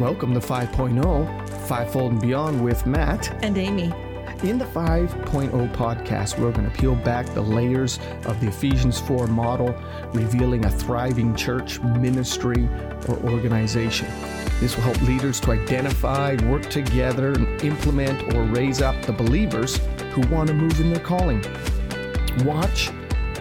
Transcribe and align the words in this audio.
Welcome 0.00 0.34
to 0.34 0.40
5.0, 0.40 1.48
Fivefold 1.68 2.10
and 2.10 2.20
Beyond 2.20 2.64
with 2.64 2.84
Matt. 2.84 3.32
And 3.44 3.56
Amy. 3.56 3.92
In 4.42 4.58
the 4.58 4.64
5.0 4.64 5.72
podcast, 5.72 6.36
we're 6.36 6.50
going 6.50 6.68
to 6.68 6.76
peel 6.76 6.96
back 6.96 7.26
the 7.26 7.40
layers 7.40 8.00
of 8.24 8.40
the 8.40 8.48
Ephesians 8.48 8.98
4 8.98 9.28
model, 9.28 9.72
revealing 10.12 10.64
a 10.64 10.70
thriving 10.70 11.32
church, 11.36 11.80
ministry, 11.80 12.68
or 13.08 13.18
organization. 13.18 14.08
This 14.58 14.74
will 14.74 14.82
help 14.82 15.00
leaders 15.02 15.38
to 15.42 15.52
identify, 15.52 16.34
work 16.48 16.68
together, 16.70 17.30
and 17.30 17.62
implement 17.62 18.34
or 18.34 18.42
raise 18.42 18.82
up 18.82 19.00
the 19.02 19.12
believers 19.12 19.76
who 20.10 20.22
want 20.26 20.48
to 20.48 20.54
move 20.54 20.80
in 20.80 20.92
their 20.92 21.04
calling. 21.04 21.40
Watch 22.44 22.90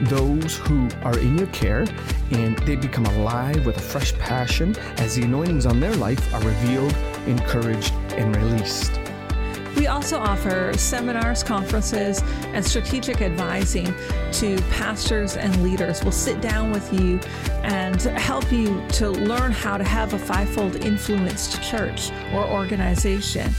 those 0.01 0.57
who 0.57 0.87
are 1.03 1.17
in 1.19 1.37
your 1.37 1.47
care 1.47 1.85
and 2.31 2.57
they 2.59 2.75
become 2.75 3.05
alive 3.05 3.65
with 3.65 3.77
a 3.77 3.81
fresh 3.81 4.13
passion 4.17 4.75
as 4.97 5.15
the 5.15 5.23
anointings 5.23 5.65
on 5.65 5.79
their 5.79 5.95
life 5.95 6.33
are 6.33 6.41
revealed, 6.41 6.93
encouraged, 7.27 7.93
and 8.15 8.35
released. 8.35 8.99
We 9.75 9.87
also 9.87 10.19
offer 10.19 10.71
seminars, 10.77 11.43
conferences, 11.43 12.21
and 12.53 12.63
strategic 12.63 13.21
advising 13.21 13.93
to 14.33 14.61
pastors 14.71 15.35
and 15.35 15.63
leaders. 15.63 16.01
We'll 16.03 16.11
sit 16.11 16.41
down 16.41 16.71
with 16.71 16.93
you 16.93 17.19
and 17.63 17.99
help 18.01 18.51
you 18.51 18.85
to 18.89 19.09
learn 19.09 19.51
how 19.51 19.77
to 19.77 19.83
have 19.83 20.13
a 20.13 20.19
fivefold 20.19 20.75
influenced 20.77 21.61
church 21.63 22.11
or 22.33 22.45
organization. 22.45 23.51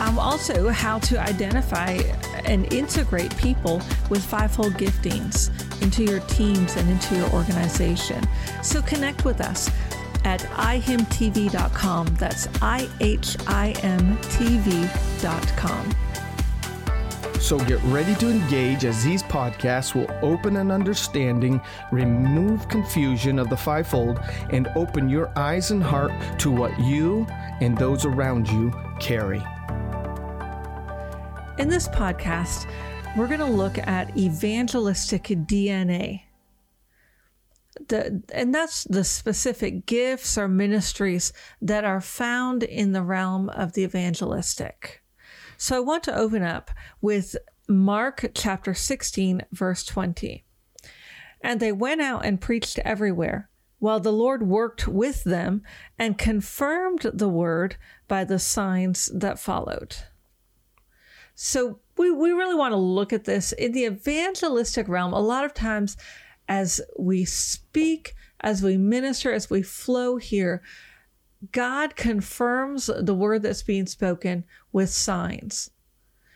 Um, 0.00 0.18
also, 0.18 0.68
how 0.68 0.98
to 1.00 1.20
identify 1.20 2.00
and 2.44 2.70
integrate 2.72 3.36
people 3.36 3.80
with 4.10 4.24
fivefold 4.24 4.74
giftings 4.74 5.50
into 5.82 6.04
your 6.04 6.20
teams 6.20 6.76
and 6.76 6.88
into 6.88 7.16
your 7.16 7.28
organization. 7.30 8.22
So 8.62 8.80
connect 8.82 9.24
with 9.24 9.40
us 9.40 9.70
at 10.24 10.40
ihimtv.com. 10.40 12.06
That's 12.18 12.48
I 12.62 12.88
H 13.00 13.36
I 13.46 13.74
M 13.82 14.16
TV.com. 14.18 15.94
So 17.40 17.58
get 17.58 17.82
ready 17.84 18.14
to 18.14 18.30
engage 18.30 18.84
as 18.84 19.02
these 19.02 19.24
podcasts 19.24 19.96
will 19.96 20.08
open 20.22 20.56
an 20.56 20.70
understanding, 20.70 21.60
remove 21.90 22.68
confusion 22.68 23.40
of 23.40 23.50
the 23.50 23.56
fivefold, 23.56 24.20
and 24.50 24.68
open 24.76 25.08
your 25.08 25.36
eyes 25.36 25.72
and 25.72 25.82
heart 25.82 26.12
to 26.38 26.52
what 26.52 26.78
you 26.78 27.26
and 27.60 27.76
those 27.76 28.04
around 28.04 28.48
you 28.48 28.72
carry. 29.00 29.42
In 31.58 31.68
this 31.68 31.88
podcast, 31.88 32.70
we're 33.14 33.26
going 33.26 33.40
to 33.40 33.44
look 33.44 33.76
at 33.78 34.16
evangelistic 34.16 35.24
DNA. 35.24 36.22
The, 37.88 38.22
and 38.32 38.54
that's 38.54 38.84
the 38.84 39.04
specific 39.04 39.84
gifts 39.84 40.38
or 40.38 40.48
ministries 40.48 41.32
that 41.60 41.84
are 41.84 42.00
found 42.00 42.62
in 42.62 42.92
the 42.92 43.02
realm 43.02 43.50
of 43.50 43.74
the 43.74 43.82
evangelistic. 43.82 45.02
So 45.58 45.76
I 45.76 45.80
want 45.80 46.04
to 46.04 46.16
open 46.16 46.42
up 46.42 46.70
with 47.02 47.36
Mark 47.68 48.30
chapter 48.34 48.72
16, 48.72 49.42
verse 49.52 49.84
20. 49.84 50.44
And 51.42 51.60
they 51.60 51.72
went 51.72 52.00
out 52.00 52.24
and 52.24 52.40
preached 52.40 52.78
everywhere, 52.78 53.50
while 53.78 54.00
the 54.00 54.12
Lord 54.12 54.42
worked 54.44 54.88
with 54.88 55.24
them 55.24 55.62
and 55.98 56.16
confirmed 56.16 57.10
the 57.12 57.28
word 57.28 57.76
by 58.08 58.24
the 58.24 58.38
signs 58.38 59.10
that 59.14 59.38
followed. 59.38 59.96
So 61.34 61.80
we, 61.96 62.10
we 62.10 62.32
really 62.32 62.54
want 62.54 62.72
to 62.72 62.76
look 62.76 63.12
at 63.12 63.24
this 63.24 63.52
in 63.52 63.72
the 63.72 63.84
evangelistic 63.84 64.88
realm. 64.88 65.12
A 65.12 65.20
lot 65.20 65.44
of 65.44 65.54
times, 65.54 65.96
as 66.48 66.80
we 66.98 67.24
speak, 67.24 68.14
as 68.40 68.62
we 68.62 68.76
minister, 68.76 69.32
as 69.32 69.48
we 69.48 69.62
flow 69.62 70.16
here, 70.16 70.62
God 71.50 71.96
confirms 71.96 72.86
the 72.86 73.14
word 73.14 73.42
that's 73.42 73.62
being 73.62 73.86
spoken 73.86 74.44
with 74.72 74.90
signs. 74.90 75.70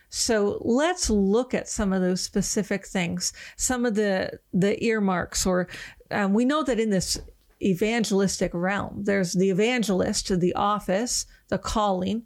So 0.09 0.63
let's 0.65 1.11
look 1.11 1.53
at 1.53 1.69
some 1.69 1.93
of 1.93 2.01
those 2.01 2.21
specific 2.21 2.87
things, 2.87 3.33
some 3.57 3.85
of 3.85 3.95
the 3.95 4.39
the 4.53 4.83
earmarks, 4.83 5.45
or 5.45 5.69
um, 6.11 6.33
we 6.33 6.45
know 6.45 6.63
that 6.63 6.81
in 6.81 6.91
this 6.91 7.19
evangelistic 7.63 8.53
realm, 8.55 9.05
there's 9.05 9.33
the 9.33 9.51
evangelist, 9.51 10.29
the 10.41 10.55
office, 10.55 11.27
the 11.49 11.59
calling, 11.59 12.25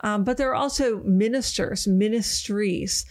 um, 0.00 0.24
but 0.24 0.36
there 0.36 0.50
are 0.50 0.54
also 0.54 1.02
ministers, 1.02 1.86
ministries 1.86 3.04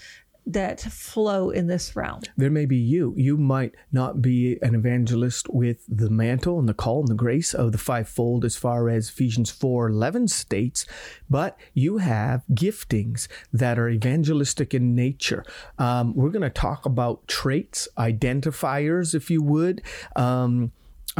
that 0.47 0.79
flow 0.79 1.49
in 1.49 1.67
this 1.67 1.95
realm. 1.95 2.21
There 2.37 2.49
may 2.49 2.65
be 2.65 2.77
you. 2.77 3.13
You 3.17 3.37
might 3.37 3.75
not 3.91 4.21
be 4.21 4.57
an 4.61 4.75
evangelist 4.75 5.49
with 5.49 5.83
the 5.89 6.09
mantle 6.09 6.57
and 6.57 6.69
the 6.69 6.73
call 6.73 7.01
and 7.01 7.09
the 7.09 7.15
grace 7.15 7.53
of 7.53 7.73
the 7.73 7.77
fivefold 7.77 8.45
as 8.45 8.55
far 8.55 8.89
as 8.89 9.09
Ephesians 9.09 9.51
4 9.51 9.89
11 9.89 10.29
states, 10.29 10.85
but 11.29 11.59
you 11.73 11.97
have 11.97 12.45
giftings 12.53 13.27
that 13.51 13.77
are 13.77 13.89
evangelistic 13.89 14.73
in 14.73 14.95
nature. 14.95 15.43
Um, 15.77 16.15
we're 16.15 16.29
going 16.29 16.41
to 16.43 16.49
talk 16.49 16.85
about 16.85 17.27
traits, 17.27 17.89
identifiers, 17.97 19.13
if 19.13 19.29
you 19.29 19.43
would. 19.43 19.81
Um, 20.15 20.71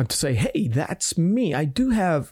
to 0.06 0.16
say, 0.16 0.36
hey, 0.36 0.68
that's 0.68 1.18
me. 1.18 1.56
I 1.56 1.66
do 1.66 1.90
have 1.90 2.32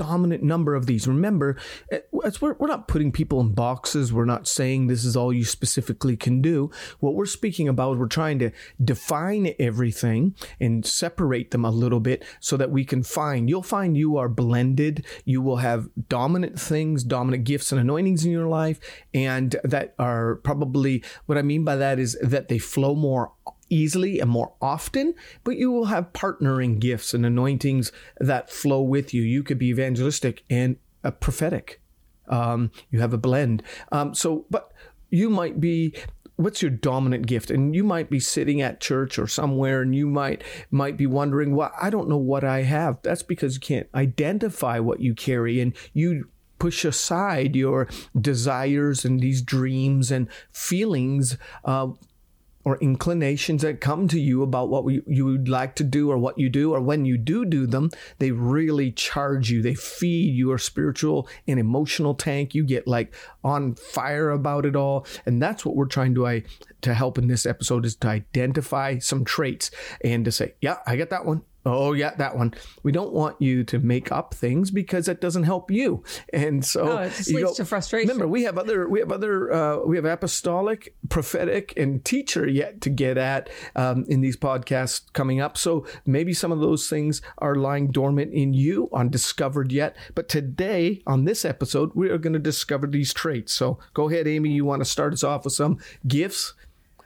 dominant 0.00 0.42
number 0.42 0.74
of 0.74 0.86
these. 0.86 1.06
Remember, 1.06 1.58
eh, 1.92 2.00
we're, 2.10 2.54
we're 2.58 2.66
not 2.66 2.88
putting 2.88 3.12
people 3.12 3.38
in 3.38 3.52
boxes. 3.52 4.14
We're 4.14 4.24
not 4.24 4.48
saying 4.48 4.86
this 4.86 5.04
is 5.04 5.14
all 5.14 5.30
you 5.30 5.44
specifically 5.44 6.16
can 6.16 6.40
do. 6.40 6.70
What 7.00 7.14
we're 7.14 7.26
speaking 7.26 7.68
about, 7.68 7.98
we're 7.98 8.06
trying 8.06 8.38
to 8.38 8.50
define 8.82 9.54
everything 9.58 10.34
and 10.58 10.86
separate 10.86 11.50
them 11.50 11.66
a 11.66 11.70
little 11.70 12.00
bit 12.00 12.24
so 12.40 12.56
that 12.56 12.70
we 12.70 12.82
can 12.82 13.02
find, 13.02 13.50
you'll 13.50 13.62
find 13.62 13.94
you 13.94 14.16
are 14.16 14.30
blended. 14.30 15.04
You 15.26 15.42
will 15.42 15.58
have 15.58 15.90
dominant 16.08 16.58
things, 16.58 17.04
dominant 17.04 17.44
gifts 17.44 17.70
and 17.70 17.78
anointings 17.78 18.24
in 18.24 18.32
your 18.32 18.48
life. 18.48 18.80
And 19.12 19.54
that 19.64 19.94
are 19.98 20.36
probably, 20.36 21.04
what 21.26 21.36
I 21.36 21.42
mean 21.42 21.62
by 21.62 21.76
that 21.76 21.98
is 21.98 22.16
that 22.22 22.48
they 22.48 22.58
flow 22.58 22.94
more 22.94 23.32
easily 23.70 24.20
and 24.20 24.30
more 24.30 24.52
often, 24.60 25.14
but 25.44 25.56
you 25.56 25.70
will 25.70 25.86
have 25.86 26.12
partnering 26.12 26.78
gifts 26.78 27.14
and 27.14 27.24
anointings 27.24 27.92
that 28.18 28.50
flow 28.50 28.82
with 28.82 29.14
you. 29.14 29.22
You 29.22 29.42
could 29.42 29.58
be 29.58 29.68
evangelistic 29.68 30.44
and 30.50 30.76
prophetic. 31.20 31.80
Um, 32.28 32.70
you 32.90 33.00
have 33.00 33.14
a 33.14 33.18
blend. 33.18 33.62
Um, 33.90 34.14
so, 34.14 34.44
but 34.50 34.72
you 35.08 35.30
might 35.30 35.60
be 35.60 35.94
what's 36.36 36.62
your 36.62 36.70
dominant 36.70 37.26
gift 37.26 37.50
and 37.50 37.74
you 37.74 37.84
might 37.84 38.08
be 38.08 38.18
sitting 38.18 38.62
at 38.62 38.80
church 38.80 39.18
or 39.18 39.26
somewhere 39.26 39.82
and 39.82 39.94
you 39.94 40.06
might 40.06 40.42
might 40.70 40.96
be 40.96 41.06
wondering 41.06 41.54
well 41.54 41.70
i 41.80 41.90
don't 41.90 42.08
know 42.08 42.16
what 42.16 42.42
i 42.42 42.62
have 42.62 42.96
that's 43.02 43.22
because 43.22 43.56
you 43.56 43.60
can't 43.60 43.88
identify 43.94 44.78
what 44.78 45.00
you 45.00 45.14
carry 45.14 45.60
and 45.60 45.76
you 45.92 46.26
push 46.58 46.84
aside 46.84 47.54
your 47.54 47.88
desires 48.18 49.04
and 49.04 49.20
these 49.20 49.42
dreams 49.42 50.10
and 50.10 50.28
feelings 50.52 51.36
uh, 51.64 51.88
or 52.64 52.76
inclinations 52.78 53.62
that 53.62 53.80
come 53.80 54.06
to 54.08 54.20
you 54.20 54.42
about 54.42 54.68
what 54.68 54.84
you 55.06 55.24
would 55.24 55.48
like 55.48 55.74
to 55.76 55.84
do 55.84 56.10
or 56.10 56.18
what 56.18 56.38
you 56.38 56.48
do, 56.48 56.74
or 56.74 56.80
when 56.80 57.04
you 57.04 57.16
do 57.16 57.44
do 57.44 57.66
them, 57.66 57.90
they 58.18 58.30
really 58.30 58.92
charge 58.92 59.50
you. 59.50 59.62
They 59.62 59.74
feed 59.74 60.34
your 60.34 60.58
spiritual 60.58 61.26
and 61.46 61.58
emotional 61.58 62.14
tank. 62.14 62.54
You 62.54 62.64
get 62.64 62.86
like 62.86 63.14
on 63.42 63.74
fire 63.74 64.30
about 64.30 64.66
it 64.66 64.76
all. 64.76 65.06
And 65.24 65.40
that's 65.42 65.64
what 65.64 65.74
we're 65.74 65.86
trying 65.86 66.14
to, 66.16 66.26
I, 66.26 66.42
to 66.82 66.94
help 66.94 67.16
in 67.16 67.28
this 67.28 67.46
episode 67.46 67.86
is 67.86 67.96
to 67.96 68.08
identify 68.08 68.98
some 68.98 69.24
traits 69.24 69.70
and 70.04 70.24
to 70.26 70.32
say, 70.32 70.54
yeah, 70.60 70.78
I 70.86 70.96
get 70.96 71.10
that 71.10 71.24
one. 71.24 71.42
Oh 71.66 71.92
yeah, 71.92 72.14
that 72.16 72.36
one. 72.36 72.54
We 72.82 72.90
don't 72.90 73.12
want 73.12 73.40
you 73.40 73.64
to 73.64 73.78
make 73.78 74.10
up 74.10 74.32
things 74.32 74.70
because 74.70 75.06
that 75.06 75.20
doesn't 75.20 75.42
help 75.42 75.70
you. 75.70 76.02
And 76.32 76.64
so 76.64 76.98
oh, 76.98 76.98
it 76.98 77.26
leads 77.28 77.42
go, 77.42 77.54
to 77.54 77.64
frustration. 77.66 78.08
Remember, 78.08 78.26
we 78.26 78.44
have 78.44 78.56
other, 78.56 78.88
we 78.88 79.00
have 79.00 79.12
other, 79.12 79.52
uh, 79.52 79.78
we 79.84 79.96
have 79.96 80.06
apostolic, 80.06 80.94
prophetic, 81.10 81.74
and 81.76 82.02
teacher 82.04 82.48
yet 82.48 82.80
to 82.80 82.90
get 82.90 83.18
at 83.18 83.50
um, 83.76 84.06
in 84.08 84.22
these 84.22 84.38
podcasts 84.38 85.12
coming 85.12 85.40
up. 85.40 85.58
So 85.58 85.86
maybe 86.06 86.32
some 86.32 86.50
of 86.50 86.60
those 86.60 86.88
things 86.88 87.20
are 87.38 87.54
lying 87.54 87.90
dormant 87.90 88.32
in 88.32 88.54
you, 88.54 88.88
undiscovered 88.92 89.70
yet. 89.70 89.96
But 90.14 90.30
today 90.30 91.02
on 91.06 91.24
this 91.24 91.44
episode, 91.44 91.90
we 91.94 92.08
are 92.08 92.18
going 92.18 92.32
to 92.32 92.38
discover 92.38 92.86
these 92.86 93.12
traits. 93.12 93.52
So 93.52 93.78
go 93.92 94.08
ahead, 94.08 94.26
Amy. 94.26 94.50
You 94.50 94.64
want 94.64 94.80
to 94.80 94.86
start 94.86 95.12
us 95.12 95.22
off 95.22 95.44
with 95.44 95.52
some 95.52 95.78
gifts 96.06 96.54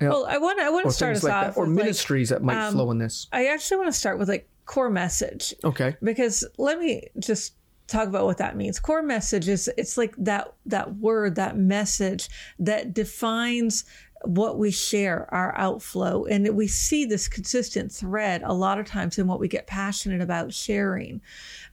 well, 0.01 0.27
I 0.29 0.39
want 0.39 0.61
I 0.61 0.71
want 0.71 0.87
to 0.87 0.93
start 0.93 1.17
us 1.17 1.23
like 1.23 1.33
off 1.33 1.55
that, 1.55 1.61
or 1.61 1.67
ministries 1.67 2.31
like, 2.31 2.41
that 2.41 2.45
might 2.45 2.67
um, 2.67 2.75
flow 2.75 2.91
in 2.91 2.99
this. 2.99 3.27
I 3.33 3.47
actually 3.47 3.79
want 3.79 3.93
to 3.93 3.99
start 3.99 4.19
with 4.19 4.29
like 4.29 4.49
core 4.67 4.91
message. 4.91 5.55
Okay. 5.65 5.97
Because 6.03 6.47
let 6.59 6.79
me 6.79 7.09
just 7.19 7.55
talk 7.87 8.09
about 8.09 8.25
what 8.25 8.39
that 8.39 8.57
means. 8.57 8.81
Core 8.81 9.03
message 9.03 9.49
is 9.49 9.71
it's 9.77 9.97
like 9.97 10.15
that 10.19 10.55
that 10.67 10.97
word, 10.97 11.37
that 11.37 11.57
message 11.57 12.29
that 12.59 12.95
defines 12.95 13.85
what 14.23 14.59
we 14.59 14.71
share, 14.71 15.29
our 15.35 15.57
outflow. 15.59 16.25
And 16.25 16.49
we 16.57 16.67
see 16.67 17.05
this 17.05 17.29
consistent 17.29 17.93
thread 17.93 18.43
a 18.43 18.55
lot 18.55 18.79
of 18.79 18.87
times 18.87 19.19
in 19.19 19.27
what 19.27 19.39
we 19.39 19.49
get 19.49 19.67
passionate 19.67 20.23
about 20.23 20.53
sharing. 20.55 21.21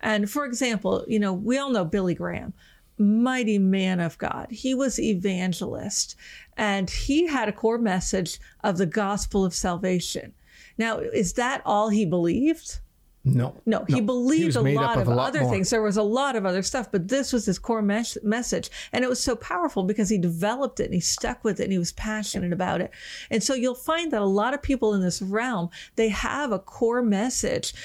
And 0.02 0.30
for 0.30 0.46
example, 0.46 1.06
you 1.08 1.20
know, 1.20 1.32
we 1.32 1.58
all 1.58 1.70
know 1.70 1.86
Billy 1.86 2.14
Graham 2.14 2.54
mighty 3.02 3.58
man 3.58 4.00
of 4.00 4.18
God. 4.18 4.48
He 4.50 4.74
was 4.74 5.00
evangelist 5.00 6.16
and 6.58 6.90
he 6.90 7.28
had 7.28 7.50
a 7.50 7.54
core 7.54 7.78
message 7.78 8.40
of 8.64 8.78
the 8.78 8.86
gospel 8.86 9.44
of 9.44 9.54
salvation. 9.54 10.34
Now, 10.78 11.00
is 11.00 11.34
that 11.34 11.62
all 11.66 11.90
he 11.90 12.06
believed? 12.06 12.80
No. 13.24 13.56
No, 13.68 13.86
he 13.88 13.96
He 13.96 14.02
believed 14.02 14.48
was 14.48 14.56
a 14.56 14.62
lot 14.62 14.98
of 14.98 15.08
a 15.08 15.14
lot 15.14 15.28
other 15.28 15.42
more. 15.42 15.52
things. 15.52 15.70
There 15.70 15.84
was 15.84 15.98
a 15.98 16.02
lot 16.02 16.36
of 16.36 16.44
other 16.44 16.64
stuff, 16.64 16.92
but 16.92 17.08
this 17.08 17.32
was 17.32 17.46
his 17.46 17.60
core 17.60 17.84
mes- 17.84 18.18
message. 18.24 18.72
And 18.92 19.04
it 19.04 19.10
was 19.10 19.22
so 19.22 19.36
powerful 19.36 19.84
because 19.84 20.10
he 20.10 20.18
developed 20.18 20.80
it 20.80 20.86
and 20.86 20.94
he 20.96 21.02
stuck 21.02 21.44
with 21.44 21.60
it 21.60 21.66
and 21.66 21.72
he 21.72 21.78
was 21.78 21.92
passionate 21.92 22.52
about 22.52 22.82
it. 22.82 22.90
And 23.30 23.44
so 23.44 23.54
you'll 23.54 23.76
find 23.76 24.12
that 24.12 24.24
a 24.24 24.26
lot 24.26 24.56
of 24.56 24.64
people 24.64 24.96
in 24.96 25.02
this 25.02 25.22
realm, 25.22 25.70
they 25.98 26.10
have 26.10 26.52
a 26.52 26.58
core 26.58 27.04
message 27.04 27.76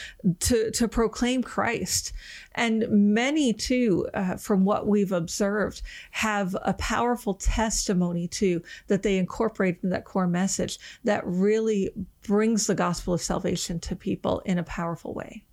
to, 0.40 0.70
to 0.70 0.88
proclaim 0.88 1.42
Christ. 1.42 2.14
And 2.56 2.86
many, 2.90 3.52
too, 3.52 4.08
uh, 4.14 4.36
from 4.36 4.64
what 4.64 4.86
we've 4.86 5.12
observed, 5.12 5.82
have 6.10 6.56
a 6.62 6.72
powerful 6.74 7.34
testimony, 7.34 8.26
too, 8.26 8.62
that 8.88 9.02
they 9.02 9.18
incorporate 9.18 9.78
in 9.82 9.90
that 9.90 10.04
core 10.04 10.26
message 10.26 10.78
that 11.04 11.22
really 11.24 11.90
brings 12.22 12.66
the 12.66 12.74
gospel 12.74 13.14
of 13.14 13.20
salvation 13.20 13.78
to 13.80 13.94
people 13.94 14.40
in 14.40 14.58
a 14.58 14.64
powerful 14.64 15.14
way. 15.14 15.44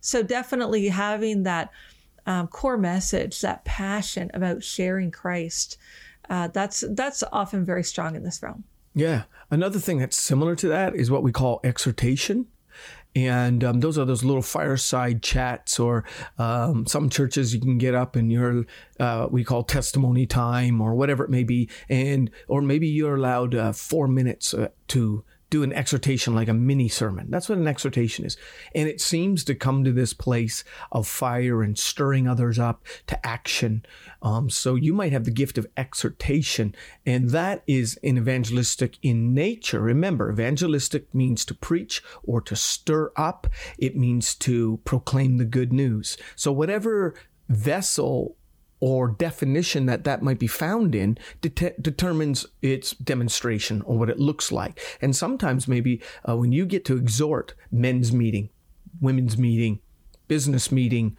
So 0.00 0.22
definitely 0.22 0.88
having 0.88 1.44
that 1.44 1.70
um, 2.26 2.48
core 2.48 2.78
message, 2.78 3.40
that 3.42 3.64
passion 3.64 4.30
about 4.34 4.64
sharing 4.64 5.10
Christ, 5.10 5.76
uh, 6.28 6.48
that's 6.48 6.84
that's 6.90 7.22
often 7.32 7.64
very 7.64 7.84
strong 7.84 8.16
in 8.16 8.22
this 8.22 8.42
realm. 8.42 8.64
Yeah. 8.94 9.24
Another 9.50 9.78
thing 9.78 9.98
that's 9.98 10.16
similar 10.16 10.56
to 10.56 10.68
that 10.68 10.94
is 10.94 11.10
what 11.10 11.22
we 11.22 11.32
call 11.32 11.60
exhortation. 11.64 12.46
And 13.16 13.64
um, 13.64 13.80
those 13.80 13.98
are 13.98 14.04
those 14.04 14.22
little 14.22 14.42
fireside 14.42 15.22
chats, 15.22 15.80
or 15.80 16.04
um, 16.38 16.86
some 16.86 17.10
churches 17.10 17.52
you 17.52 17.60
can 17.60 17.76
get 17.76 17.94
up 17.94 18.14
and 18.14 18.30
you're, 18.30 18.64
uh, 19.00 19.26
we 19.30 19.42
call 19.42 19.64
testimony 19.64 20.26
time, 20.26 20.80
or 20.80 20.94
whatever 20.94 21.24
it 21.24 21.30
may 21.30 21.42
be, 21.42 21.68
and 21.88 22.30
or 22.46 22.62
maybe 22.62 22.86
you're 22.86 23.16
allowed 23.16 23.54
uh, 23.54 23.72
four 23.72 24.06
minutes 24.06 24.54
uh, 24.54 24.68
to 24.88 25.24
do 25.50 25.62
an 25.62 25.72
exhortation 25.72 26.34
like 26.34 26.48
a 26.48 26.54
mini 26.54 26.88
sermon. 26.88 27.26
That's 27.28 27.48
what 27.48 27.58
an 27.58 27.66
exhortation 27.66 28.24
is. 28.24 28.36
And 28.74 28.88
it 28.88 29.00
seems 29.00 29.44
to 29.44 29.54
come 29.54 29.84
to 29.84 29.92
this 29.92 30.12
place 30.12 30.64
of 30.92 31.06
fire 31.06 31.62
and 31.62 31.76
stirring 31.76 32.28
others 32.28 32.58
up 32.58 32.86
to 33.08 33.26
action. 33.26 33.84
Um, 34.22 34.48
so 34.48 34.76
you 34.76 34.94
might 34.94 35.12
have 35.12 35.24
the 35.24 35.30
gift 35.30 35.58
of 35.58 35.66
exhortation, 35.76 36.74
and 37.04 37.30
that 37.30 37.62
is 37.66 37.98
evangelistic 38.04 38.96
in 39.02 39.34
nature. 39.34 39.80
Remember, 39.80 40.30
evangelistic 40.30 41.12
means 41.14 41.44
to 41.46 41.54
preach 41.54 42.02
or 42.22 42.40
to 42.42 42.54
stir 42.54 43.10
up, 43.16 43.48
it 43.76 43.96
means 43.96 44.34
to 44.36 44.80
proclaim 44.84 45.38
the 45.38 45.44
good 45.44 45.72
news. 45.72 46.16
So 46.36 46.52
whatever 46.52 47.14
vessel 47.48 48.36
or 48.80 49.08
definition 49.08 49.86
that 49.86 50.04
that 50.04 50.22
might 50.22 50.38
be 50.38 50.46
found 50.46 50.94
in 50.94 51.18
det- 51.42 51.80
determines 51.82 52.46
its 52.62 52.92
demonstration 52.92 53.82
or 53.82 53.98
what 53.98 54.10
it 54.10 54.18
looks 54.18 54.50
like. 54.50 54.80
And 55.00 55.14
sometimes 55.14 55.68
maybe 55.68 56.00
uh, 56.28 56.36
when 56.36 56.50
you 56.52 56.64
get 56.66 56.84
to 56.86 56.96
exhort 56.96 57.54
men's 57.70 58.12
meeting, 58.12 58.48
women's 59.00 59.36
meeting, 59.36 59.80
business 60.28 60.72
meeting, 60.72 61.16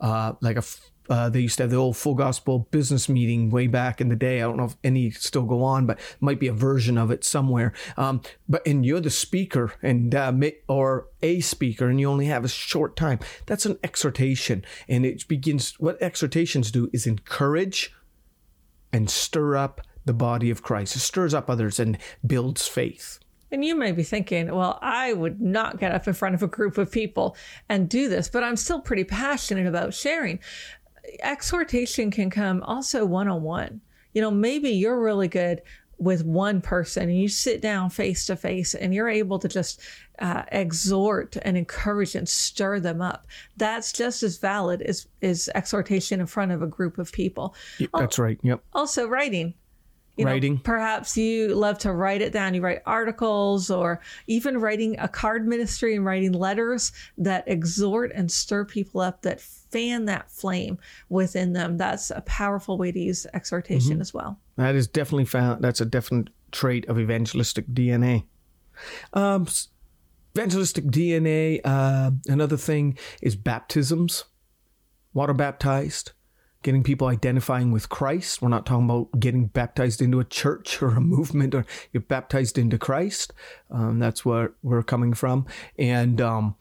uh, 0.00 0.34
like 0.40 0.56
a 0.56 0.58
f- 0.58 0.90
uh, 1.10 1.28
they 1.28 1.40
used 1.40 1.56
to 1.56 1.64
have 1.64 1.70
the 1.70 1.76
old 1.76 1.96
full 1.96 2.14
gospel 2.14 2.60
business 2.70 3.08
meeting 3.08 3.50
way 3.50 3.66
back 3.66 4.00
in 4.00 4.08
the 4.08 4.16
day. 4.16 4.38
I 4.38 4.42
don't 4.42 4.56
know 4.56 4.64
if 4.64 4.76
any 4.84 5.10
still 5.10 5.42
go 5.42 5.62
on, 5.64 5.84
but 5.84 5.98
might 6.20 6.38
be 6.38 6.46
a 6.46 6.52
version 6.52 6.96
of 6.96 7.10
it 7.10 7.24
somewhere. 7.24 7.72
Um, 7.96 8.22
but 8.48 8.64
and 8.66 8.86
you're 8.86 9.00
the 9.00 9.10
speaker 9.10 9.74
and 9.82 10.14
uh, 10.14 10.32
or 10.68 11.08
a 11.20 11.40
speaker, 11.40 11.88
and 11.88 12.00
you 12.00 12.08
only 12.08 12.26
have 12.26 12.44
a 12.44 12.48
short 12.48 12.96
time. 12.96 13.18
That's 13.46 13.66
an 13.66 13.78
exhortation, 13.82 14.64
and 14.88 15.04
it 15.04 15.26
begins. 15.26 15.74
What 15.80 16.00
exhortations 16.00 16.70
do 16.70 16.88
is 16.92 17.06
encourage 17.06 17.92
and 18.92 19.10
stir 19.10 19.56
up 19.56 19.80
the 20.04 20.14
body 20.14 20.50
of 20.50 20.62
Christ. 20.62 20.96
It 20.96 21.00
stirs 21.00 21.34
up 21.34 21.50
others 21.50 21.80
and 21.80 21.98
builds 22.24 22.66
faith. 22.66 23.18
And 23.52 23.64
you 23.64 23.74
may 23.74 23.90
be 23.90 24.04
thinking, 24.04 24.54
well, 24.54 24.78
I 24.80 25.12
would 25.12 25.40
not 25.40 25.80
get 25.80 25.92
up 25.92 26.06
in 26.06 26.14
front 26.14 26.36
of 26.36 26.42
a 26.42 26.46
group 26.46 26.78
of 26.78 26.90
people 26.90 27.36
and 27.68 27.88
do 27.88 28.08
this, 28.08 28.28
but 28.28 28.44
I'm 28.44 28.56
still 28.56 28.80
pretty 28.80 29.04
passionate 29.04 29.66
about 29.66 29.92
sharing. 29.92 30.38
Exhortation 31.20 32.10
can 32.10 32.30
come 32.30 32.62
also 32.62 33.04
one 33.04 33.28
on 33.28 33.42
one. 33.42 33.80
You 34.12 34.22
know, 34.22 34.30
maybe 34.30 34.70
you're 34.70 35.00
really 35.00 35.28
good 35.28 35.62
with 35.98 36.24
one 36.24 36.62
person 36.62 37.04
and 37.04 37.20
you 37.20 37.28
sit 37.28 37.60
down 37.60 37.90
face 37.90 38.24
to 38.26 38.34
face 38.34 38.74
and 38.74 38.94
you're 38.94 39.08
able 39.08 39.38
to 39.38 39.48
just 39.48 39.82
uh, 40.18 40.42
exhort 40.50 41.36
and 41.42 41.58
encourage 41.58 42.14
and 42.14 42.26
stir 42.28 42.80
them 42.80 43.02
up. 43.02 43.26
That's 43.58 43.92
just 43.92 44.22
as 44.22 44.38
valid 44.38 44.80
as, 44.82 45.06
as 45.20 45.50
exhortation 45.54 46.20
in 46.20 46.26
front 46.26 46.52
of 46.52 46.62
a 46.62 46.66
group 46.66 46.96
of 46.96 47.12
people. 47.12 47.54
That's 48.00 48.18
right. 48.18 48.40
Yep. 48.42 48.64
Also, 48.72 49.06
writing. 49.06 49.54
You 50.16 50.24
know, 50.26 50.32
Writing. 50.32 50.58
perhaps 50.58 51.16
you 51.16 51.54
love 51.54 51.78
to 51.78 51.92
write 51.92 52.20
it 52.20 52.32
down. 52.32 52.52
You 52.52 52.60
write 52.60 52.82
articles 52.84 53.70
or 53.70 54.00
even 54.26 54.58
writing 54.58 54.98
a 54.98 55.08
card 55.08 55.46
ministry 55.46 55.94
and 55.96 56.04
writing 56.04 56.32
letters 56.32 56.92
that 57.16 57.44
exhort 57.46 58.12
and 58.14 58.30
stir 58.30 58.66
people 58.66 59.00
up, 59.00 59.22
that 59.22 59.40
fan 59.40 60.04
that 60.06 60.30
flame 60.30 60.78
within 61.08 61.54
them. 61.54 61.78
That's 61.78 62.10
a 62.10 62.20
powerful 62.22 62.76
way 62.76 62.92
to 62.92 62.98
use 63.00 63.26
exhortation 63.32 63.92
Mm-hmm. 63.92 64.00
as 64.02 64.12
well. 64.12 64.38
That 64.56 64.74
is 64.74 64.86
definitely 64.88 65.24
found. 65.24 65.62
That's 65.64 65.80
a 65.80 65.86
definite 65.86 66.28
trait 66.52 66.86
of 66.86 66.98
evangelistic 66.98 67.68
DNA. 67.68 68.24
Um, 69.14 69.46
evangelistic 70.36 70.84
DNA. 70.86 71.60
Uh, 71.64 72.10
another 72.26 72.56
thing 72.56 72.98
is 73.22 73.36
baptisms, 73.36 74.24
water 75.14 75.32
baptized, 75.34 76.12
getting 76.62 76.82
people 76.82 77.08
identifying 77.08 77.72
with 77.72 77.88
Christ. 77.88 78.42
We're 78.42 78.48
not 78.48 78.66
talking 78.66 78.84
about 78.84 79.18
getting 79.18 79.46
baptized 79.46 80.02
into 80.02 80.20
a 80.20 80.24
church 80.24 80.82
or 80.82 80.90
a 80.90 81.00
movement, 81.00 81.54
or 81.54 81.64
you're 81.92 82.02
baptized 82.02 82.58
into 82.58 82.78
Christ. 82.78 83.32
Um, 83.70 83.98
that's 83.98 84.24
where 84.24 84.52
we're 84.62 84.82
coming 84.82 85.14
from, 85.14 85.46
and 85.78 86.20
um, 86.20 86.56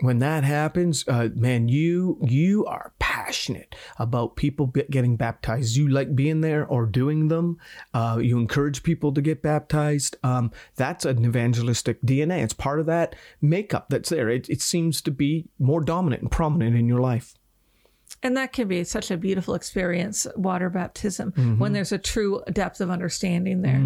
when 0.00 0.20
that 0.20 0.44
happens, 0.44 1.04
uh, 1.08 1.28
man, 1.34 1.68
you 1.68 2.18
you 2.22 2.64
are 2.66 2.92
passionate 2.98 3.74
about 3.98 4.36
people 4.36 4.66
getting 4.66 5.16
baptized. 5.16 5.76
You 5.76 5.88
like 5.88 6.14
being 6.14 6.40
there 6.40 6.64
or 6.66 6.86
doing 6.86 7.28
them. 7.28 7.58
Uh, 7.92 8.20
you 8.22 8.38
encourage 8.38 8.82
people 8.82 9.12
to 9.12 9.20
get 9.20 9.42
baptized. 9.42 10.16
Um, 10.22 10.52
that's 10.76 11.04
an 11.04 11.24
evangelistic 11.24 12.00
DNA. 12.02 12.42
It's 12.44 12.54
part 12.54 12.78
of 12.78 12.86
that 12.86 13.16
makeup 13.40 13.86
that's 13.88 14.10
there. 14.10 14.28
It, 14.28 14.48
it 14.48 14.62
seems 14.62 15.02
to 15.02 15.10
be 15.10 15.48
more 15.58 15.80
dominant 15.80 16.22
and 16.22 16.30
prominent 16.30 16.76
in 16.76 16.86
your 16.86 17.00
life. 17.00 17.34
And 18.22 18.36
that 18.36 18.52
can 18.52 18.66
be 18.68 18.82
such 18.84 19.10
a 19.10 19.16
beautiful 19.16 19.54
experience, 19.54 20.26
water 20.36 20.70
baptism, 20.70 21.32
Mm-hmm. 21.32 21.58
when 21.58 21.72
there's 21.72 21.92
a 21.92 21.98
true 21.98 22.42
depth 22.52 22.80
of 22.80 22.90
understanding 22.90 23.62
there. 23.62 23.80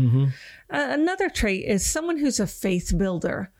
Uh, 0.70 0.86
another 0.94 1.28
trait 1.28 1.64
is 1.66 1.84
someone 1.84 2.16
who's 2.18 2.40
a 2.40 2.46
faith 2.46 2.94
builder. 2.96 3.50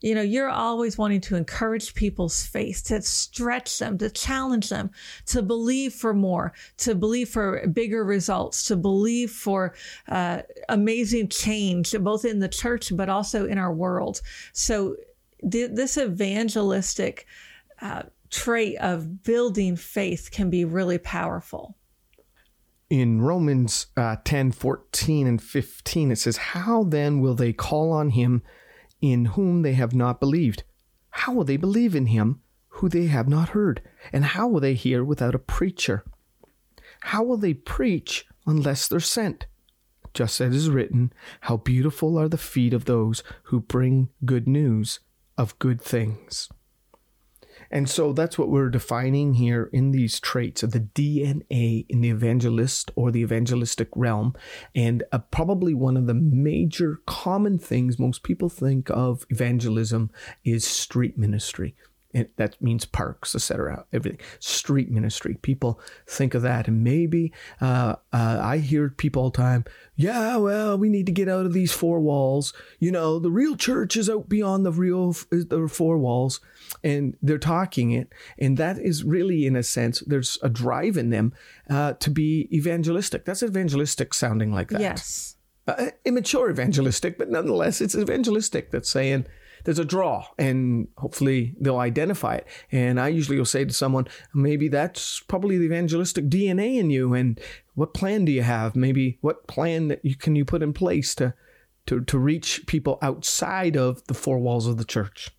You 0.00 0.16
know, 0.16 0.22
you're 0.22 0.50
always 0.50 0.98
wanting 0.98 1.20
to 1.22 1.36
encourage 1.36 1.94
people's 1.94 2.44
faith, 2.44 2.82
to 2.86 3.00
stretch 3.02 3.78
them, 3.78 3.98
to 3.98 4.10
challenge 4.10 4.68
them, 4.68 4.90
to 5.26 5.42
believe 5.42 5.92
for 5.92 6.12
more, 6.12 6.52
to 6.78 6.96
believe 6.96 7.28
for 7.28 7.64
bigger 7.68 8.02
results, 8.02 8.64
to 8.66 8.74
believe 8.76 9.30
for 9.30 9.74
uh, 10.08 10.42
amazing 10.68 11.28
change, 11.28 11.94
both 12.00 12.24
in 12.24 12.40
the 12.40 12.48
church 12.48 12.90
but 12.96 13.08
also 13.08 13.46
in 13.46 13.58
our 13.58 13.72
world. 13.72 14.22
So, 14.52 14.96
th- 15.48 15.70
this 15.74 15.96
evangelistic 15.98 17.26
uh, 17.80 18.02
trait 18.32 18.76
of 18.78 19.22
building 19.22 19.76
faith 19.76 20.30
can 20.32 20.50
be 20.50 20.64
really 20.64 20.98
powerful. 20.98 21.76
in 22.90 23.22
Romans 23.22 23.86
uh, 23.96 24.16
10 24.24 24.52
14 24.52 25.26
and 25.26 25.40
15, 25.40 26.10
it 26.10 26.16
says, 26.16 26.36
How 26.36 26.84
then 26.84 27.20
will 27.20 27.34
they 27.34 27.52
call 27.52 27.92
on 27.92 28.10
him 28.10 28.42
in 29.00 29.26
whom 29.36 29.62
they 29.62 29.74
have 29.74 29.94
not 29.94 30.20
believed? 30.20 30.64
How 31.10 31.32
will 31.32 31.44
they 31.44 31.56
believe 31.56 31.94
in 31.94 32.06
him 32.06 32.40
who 32.68 32.88
they 32.88 33.06
have 33.06 33.28
not 33.28 33.50
heard? 33.50 33.80
And 34.12 34.24
how 34.24 34.48
will 34.48 34.60
they 34.60 34.74
hear 34.74 35.04
without 35.04 35.34
a 35.34 35.38
preacher? 35.38 36.04
How 37.00 37.22
will 37.22 37.38
they 37.38 37.54
preach 37.54 38.26
unless 38.46 38.88
they're 38.88 39.00
sent? 39.00 39.46
Just 40.14 40.40
as 40.40 40.54
it 40.54 40.56
is 40.56 40.68
written, 40.70 41.12
How 41.42 41.56
beautiful 41.56 42.18
are 42.18 42.28
the 42.28 42.36
feet 42.36 42.74
of 42.74 42.84
those 42.84 43.22
who 43.44 43.60
bring 43.60 44.10
good 44.24 44.46
news 44.46 45.00
of 45.38 45.58
good 45.58 45.80
things. 45.80 46.48
And 47.72 47.88
so 47.88 48.12
that's 48.12 48.38
what 48.38 48.50
we're 48.50 48.68
defining 48.68 49.34
here 49.34 49.70
in 49.72 49.90
these 49.92 50.20
traits 50.20 50.62
of 50.62 50.72
the 50.72 50.80
DNA 50.80 51.86
in 51.88 52.02
the 52.02 52.10
evangelist 52.10 52.90
or 52.94 53.10
the 53.10 53.22
evangelistic 53.22 53.88
realm. 53.96 54.34
And 54.74 55.02
uh, 55.10 55.18
probably 55.18 55.72
one 55.72 55.96
of 55.96 56.06
the 56.06 56.14
major 56.14 57.00
common 57.06 57.58
things 57.58 57.98
most 57.98 58.22
people 58.22 58.50
think 58.50 58.90
of 58.90 59.24
evangelism 59.30 60.10
is 60.44 60.66
street 60.66 61.16
ministry. 61.16 61.74
And 62.14 62.28
that 62.36 62.60
means 62.60 62.84
parks, 62.84 63.34
etc. 63.34 63.86
Everything 63.92 64.20
street 64.38 64.90
ministry. 64.90 65.38
People 65.40 65.80
think 66.06 66.34
of 66.34 66.42
that, 66.42 66.68
and 66.68 66.84
maybe 66.84 67.32
uh, 67.60 67.96
uh, 68.12 68.38
I 68.42 68.58
hear 68.58 68.90
people 68.90 69.22
all 69.22 69.30
the 69.30 69.36
time. 69.38 69.64
Yeah, 69.96 70.36
well, 70.36 70.76
we 70.76 70.88
need 70.90 71.06
to 71.06 71.12
get 71.12 71.28
out 71.28 71.46
of 71.46 71.52
these 71.54 71.72
four 71.72 72.00
walls. 72.00 72.52
You 72.78 72.90
know, 72.92 73.18
the 73.18 73.30
real 73.30 73.56
church 73.56 73.96
is 73.96 74.10
out 74.10 74.28
beyond 74.28 74.66
the 74.66 74.72
real 74.72 75.12
the 75.30 75.68
four 75.70 75.96
walls, 75.96 76.40
and 76.84 77.16
they're 77.22 77.38
talking 77.38 77.92
it, 77.92 78.12
and 78.38 78.56
that 78.58 78.78
is 78.78 79.04
really, 79.04 79.46
in 79.46 79.56
a 79.56 79.62
sense, 79.62 80.00
there's 80.00 80.38
a 80.42 80.48
drive 80.48 80.96
in 80.98 81.10
them 81.10 81.32
uh, 81.70 81.94
to 81.94 82.10
be 82.10 82.48
evangelistic. 82.52 83.24
That's 83.24 83.42
evangelistic 83.42 84.12
sounding 84.12 84.52
like 84.52 84.68
that 84.68 84.80
Yes. 84.80 85.36
uh, 85.66 85.90
immature 86.04 86.50
evangelistic, 86.50 87.16
but 87.16 87.30
nonetheless, 87.30 87.80
it's 87.80 87.94
evangelistic 87.94 88.70
that's 88.70 88.90
saying, 88.90 89.26
there's 89.64 89.78
a 89.78 89.84
draw, 89.84 90.26
and 90.38 90.88
hopefully 90.98 91.54
they'll 91.60 91.78
identify 91.78 92.36
it. 92.36 92.46
And 92.70 92.98
I 93.00 93.08
usually 93.08 93.38
will 93.38 93.44
say 93.44 93.64
to 93.64 93.72
someone, 93.72 94.08
maybe 94.34 94.68
that's 94.68 95.20
probably 95.20 95.58
the 95.58 95.64
evangelistic 95.64 96.28
DNA 96.28 96.78
in 96.78 96.90
you. 96.90 97.14
And 97.14 97.40
what 97.74 97.94
plan 97.94 98.24
do 98.24 98.32
you 98.32 98.42
have? 98.42 98.76
Maybe 98.76 99.18
what 99.20 99.46
plan 99.46 99.88
that 99.88 100.04
you 100.04 100.16
can 100.16 100.36
you 100.36 100.44
put 100.44 100.62
in 100.62 100.72
place 100.72 101.14
to 101.16 101.34
to 101.86 102.00
to 102.00 102.18
reach 102.18 102.66
people 102.66 102.98
outside 103.02 103.76
of 103.76 104.06
the 104.06 104.14
four 104.14 104.38
walls 104.38 104.66
of 104.66 104.76
the 104.78 104.84
church? 104.84 105.30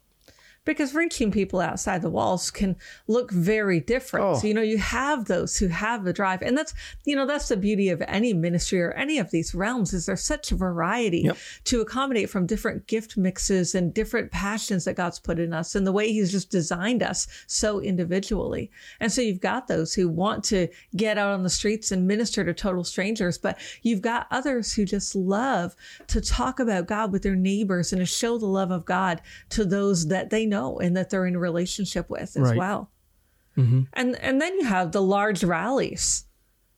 Because 0.65 0.95
reaching 0.95 1.31
people 1.31 1.59
outside 1.59 2.01
the 2.01 2.09
walls 2.09 2.49
can 2.49 2.75
look 3.07 3.31
very 3.31 3.79
different. 3.79 4.25
Oh. 4.25 4.35
So, 4.35 4.47
you 4.47 4.53
know, 4.53 4.61
you 4.61 4.77
have 4.77 5.25
those 5.25 5.57
who 5.57 5.67
have 5.67 6.03
the 6.03 6.13
drive. 6.13 6.41
And 6.41 6.57
that's, 6.57 6.73
you 7.05 7.15
know, 7.15 7.25
that's 7.25 7.49
the 7.49 7.57
beauty 7.57 7.89
of 7.89 8.01
any 8.07 8.33
ministry 8.33 8.81
or 8.81 8.91
any 8.91 9.17
of 9.17 9.31
these 9.31 9.53
realms 9.53 9.93
is 9.93 10.05
there's 10.05 10.23
such 10.23 10.51
a 10.51 10.55
variety 10.55 11.21
yep. 11.21 11.37
to 11.65 11.81
accommodate 11.81 12.29
from 12.29 12.45
different 12.45 12.87
gift 12.87 13.17
mixes 13.17 13.75
and 13.75 13.93
different 13.93 14.31
passions 14.31 14.85
that 14.85 14.95
God's 14.95 15.19
put 15.19 15.39
in 15.39 15.53
us 15.53 15.75
and 15.75 15.85
the 15.85 15.91
way 15.91 16.11
he's 16.11 16.31
just 16.31 16.49
designed 16.49 17.03
us 17.03 17.27
so 17.47 17.79
individually. 17.79 18.71
And 18.99 19.11
so 19.11 19.21
you've 19.21 19.41
got 19.41 19.67
those 19.67 19.93
who 19.93 20.07
want 20.07 20.43
to 20.45 20.67
get 20.95 21.17
out 21.17 21.31
on 21.31 21.43
the 21.43 21.49
streets 21.49 21.91
and 21.91 22.07
minister 22.07 22.43
to 22.43 22.53
total 22.53 22.83
strangers, 22.83 23.37
but 23.37 23.59
you've 23.81 24.01
got 24.01 24.27
others 24.31 24.73
who 24.73 24.85
just 24.85 25.15
love 25.15 25.75
to 26.07 26.21
talk 26.21 26.59
about 26.59 26.87
God 26.87 27.11
with 27.11 27.23
their 27.23 27.35
neighbors 27.35 27.91
and 27.91 27.99
to 27.99 28.05
show 28.05 28.37
the 28.37 28.45
love 28.45 28.71
of 28.71 28.85
God 28.85 29.21
to 29.49 29.65
those 29.65 30.07
that 30.07 30.29
they 30.29 30.45
know 30.45 30.52
and 30.53 30.95
that 30.97 31.09
they're 31.09 31.25
in 31.25 31.35
a 31.35 31.39
relationship 31.39 32.09
with 32.09 32.35
as 32.35 32.37
right. 32.37 32.57
well. 32.57 32.91
Mm-hmm. 33.57 33.81
And 33.93 34.15
and 34.15 34.41
then 34.41 34.55
you 34.55 34.65
have 34.65 34.91
the 34.91 35.01
large 35.01 35.43
rallies 35.43 36.25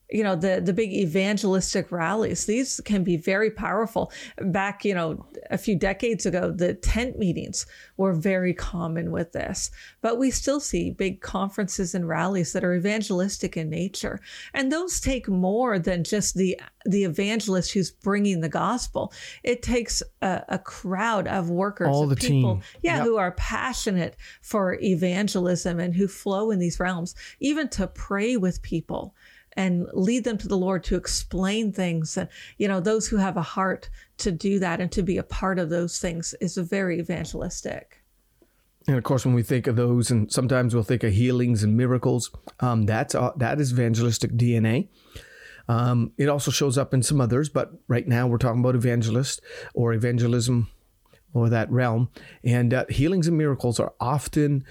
you 0.09 0.23
know 0.23 0.35
the 0.35 0.61
the 0.63 0.73
big 0.73 0.93
evangelistic 0.93 1.91
rallies 1.91 2.45
these 2.45 2.79
can 2.85 3.03
be 3.03 3.17
very 3.17 3.49
powerful 3.49 4.11
back 4.37 4.85
you 4.85 4.93
know 4.93 5.25
a 5.49 5.57
few 5.57 5.75
decades 5.77 6.25
ago 6.25 6.51
the 6.51 6.73
tent 6.73 7.17
meetings 7.17 7.65
were 7.97 8.13
very 8.13 8.53
common 8.53 9.11
with 9.11 9.31
this 9.31 9.71
but 10.01 10.17
we 10.17 10.29
still 10.29 10.59
see 10.59 10.91
big 10.91 11.21
conferences 11.21 11.95
and 11.95 12.07
rallies 12.07 12.53
that 12.53 12.63
are 12.63 12.75
evangelistic 12.75 13.57
in 13.57 13.69
nature 13.69 14.19
and 14.53 14.71
those 14.71 14.99
take 14.99 15.27
more 15.27 15.79
than 15.79 16.03
just 16.03 16.35
the 16.35 16.59
the 16.85 17.03
evangelist 17.03 17.71
who's 17.71 17.91
bringing 17.91 18.41
the 18.41 18.49
gospel 18.49 19.11
it 19.43 19.63
takes 19.63 20.03
a, 20.21 20.43
a 20.49 20.59
crowd 20.59 21.27
of 21.27 21.49
workers 21.49 21.87
all 21.87 22.05
the 22.05 22.15
people 22.15 22.55
team. 22.55 22.63
yeah 22.83 22.97
yep. 22.97 23.05
who 23.05 23.17
are 23.17 23.31
passionate 23.31 24.15
for 24.41 24.77
evangelism 24.81 25.79
and 25.79 25.95
who 25.95 26.07
flow 26.07 26.51
in 26.51 26.59
these 26.59 26.79
realms 26.79 27.15
even 27.39 27.67
to 27.67 27.87
pray 27.87 28.37
with 28.37 28.61
people 28.61 29.15
and 29.55 29.87
lead 29.93 30.23
them 30.23 30.37
to 30.37 30.47
the 30.47 30.57
Lord 30.57 30.83
to 30.85 30.95
explain 30.95 31.71
things. 31.71 32.17
And, 32.17 32.29
you 32.57 32.67
know, 32.67 32.79
those 32.79 33.07
who 33.07 33.17
have 33.17 33.37
a 33.37 33.41
heart 33.41 33.89
to 34.17 34.31
do 34.31 34.59
that 34.59 34.81
and 34.81 34.91
to 34.91 35.01
be 35.01 35.17
a 35.17 35.23
part 35.23 35.59
of 35.59 35.69
those 35.69 35.99
things 35.99 36.35
is 36.41 36.57
very 36.57 36.99
evangelistic. 36.99 38.01
And 38.87 38.97
of 38.97 39.03
course, 39.03 39.25
when 39.25 39.33
we 39.33 39.43
think 39.43 39.65
of 39.67 39.75
those, 39.75 40.11
and 40.11 40.31
sometimes 40.31 40.73
we'll 40.75 40.83
think 40.83 41.03
of 41.03 41.13
healings 41.13 41.63
and 41.63 41.75
miracles, 41.75 42.29
um, 42.59 42.85
that's 42.85 43.15
uh, 43.15 43.31
that 43.37 43.59
is 43.59 43.71
evangelistic 43.71 44.31
DNA. 44.33 44.89
Um, 45.67 46.11
it 46.17 46.29
also 46.29 46.51
shows 46.51 46.77
up 46.77 46.93
in 46.93 47.01
some 47.01 47.19
others, 47.19 47.49
but 47.49 47.71
right 47.87 48.07
now 48.07 48.27
we're 48.27 48.37
talking 48.37 48.59
about 48.59 48.75
evangelist 48.75 49.41
or 49.73 49.93
evangelism 49.93 50.69
or 51.35 51.49
that 51.49 51.69
realm. 51.69 52.09
And 52.43 52.73
uh, 52.73 52.85
healings 52.89 53.27
and 53.27 53.37
miracles 53.37 53.79
are 53.79 53.93
often 53.99 54.63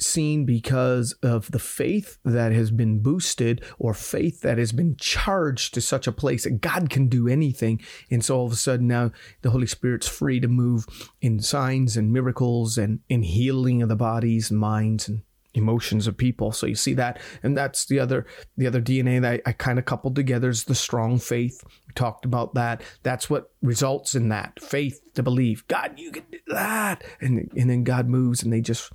seen 0.00 0.46
because 0.46 1.12
of 1.22 1.50
the 1.52 1.58
faith 1.58 2.18
that 2.24 2.52
has 2.52 2.70
been 2.70 3.00
boosted 3.00 3.62
or 3.78 3.92
faith 3.94 4.40
that 4.40 4.58
has 4.58 4.72
been 4.72 4.96
charged 4.96 5.74
to 5.74 5.80
such 5.80 6.06
a 6.06 6.12
place 6.12 6.44
that 6.44 6.62
God 6.62 6.88
can 6.88 7.08
do 7.08 7.28
anything. 7.28 7.80
And 8.10 8.24
so 8.24 8.38
all 8.38 8.46
of 8.46 8.52
a 8.52 8.56
sudden 8.56 8.88
now 8.88 9.12
the 9.42 9.50
Holy 9.50 9.66
Spirit's 9.66 10.08
free 10.08 10.40
to 10.40 10.48
move 10.48 10.86
in 11.20 11.40
signs 11.40 11.96
and 11.96 12.12
miracles 12.12 12.78
and 12.78 13.00
in 13.08 13.22
healing 13.22 13.82
of 13.82 13.90
the 13.90 13.96
bodies 13.96 14.50
and 14.50 14.58
minds 14.58 15.08
and 15.08 15.22
emotions 15.56 16.06
of 16.06 16.16
people. 16.16 16.52
So 16.52 16.66
you 16.66 16.74
see 16.74 16.94
that, 16.94 17.18
and 17.42 17.56
that's 17.56 17.86
the 17.86 17.98
other 17.98 18.26
the 18.56 18.66
other 18.66 18.80
DNA 18.80 19.20
that 19.22 19.42
I, 19.46 19.50
I 19.50 19.52
kind 19.52 19.78
of 19.78 19.84
coupled 19.84 20.14
together 20.14 20.48
is 20.48 20.64
the 20.64 20.74
strong 20.74 21.18
faith. 21.18 21.62
We 21.86 21.94
talked 21.94 22.24
about 22.24 22.54
that. 22.54 22.82
That's 23.02 23.28
what 23.28 23.50
results 23.62 24.14
in 24.14 24.28
that 24.28 24.60
faith 24.62 25.00
to 25.14 25.22
believe 25.22 25.66
God, 25.68 25.94
you 25.96 26.12
can 26.12 26.24
do 26.30 26.38
that, 26.48 27.02
and 27.20 27.50
and 27.56 27.70
then 27.70 27.84
God 27.84 28.08
moves, 28.08 28.42
and 28.42 28.52
they 28.52 28.60
just 28.60 28.92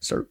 start 0.00 0.28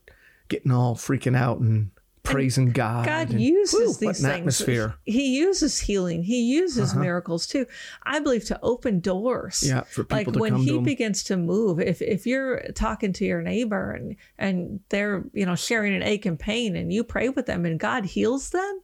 getting 0.50 0.72
all 0.72 0.96
freaking 0.96 1.38
out 1.38 1.60
and 1.60 1.92
praising 2.24 2.68
and 2.68 2.74
God. 2.74 3.06
God 3.06 3.32
and, 3.32 3.42
uses 3.42 4.00
whew, 4.00 4.08
these 4.08 4.22
things. 4.22 4.26
Atmosphere. 4.26 4.96
He 5.04 5.38
uses 5.38 5.80
healing. 5.80 6.24
He 6.24 6.42
uses 6.42 6.92
uh-huh. 6.92 7.00
miracles 7.00 7.48
too. 7.48 7.66
I 8.04 8.20
believe 8.20 8.46
to 8.46 8.60
open 8.62 9.00
doors. 9.00 9.64
Yeah, 9.66 9.82
for 9.82 10.04
people 10.04 10.18
like 10.18 10.34
to 10.34 10.40
when 10.40 10.56
he 10.58 10.72
to 10.72 10.82
begins 10.82 11.24
to 11.26 11.38
move. 11.38 11.80
If 11.80 12.02
if 12.02 12.26
you're 12.26 12.62
talking 12.74 13.14
to 13.14 13.26
your 13.26 13.42
neighbor 13.42 13.92
and 13.92 14.16
and 14.38 14.80
they're 14.90 15.24
you 15.34 15.46
know 15.46 15.56
sharing 15.56 15.94
an 15.96 16.04
ache 16.04 16.26
and 16.26 16.40
pain, 16.40 16.76
and 16.76 16.92
you 16.92 17.04
pray 17.04 17.30
with 17.30 17.46
them, 17.46 17.66
and 17.66 17.80
God 17.80 18.06
heals 18.06 18.50
them. 18.52 18.82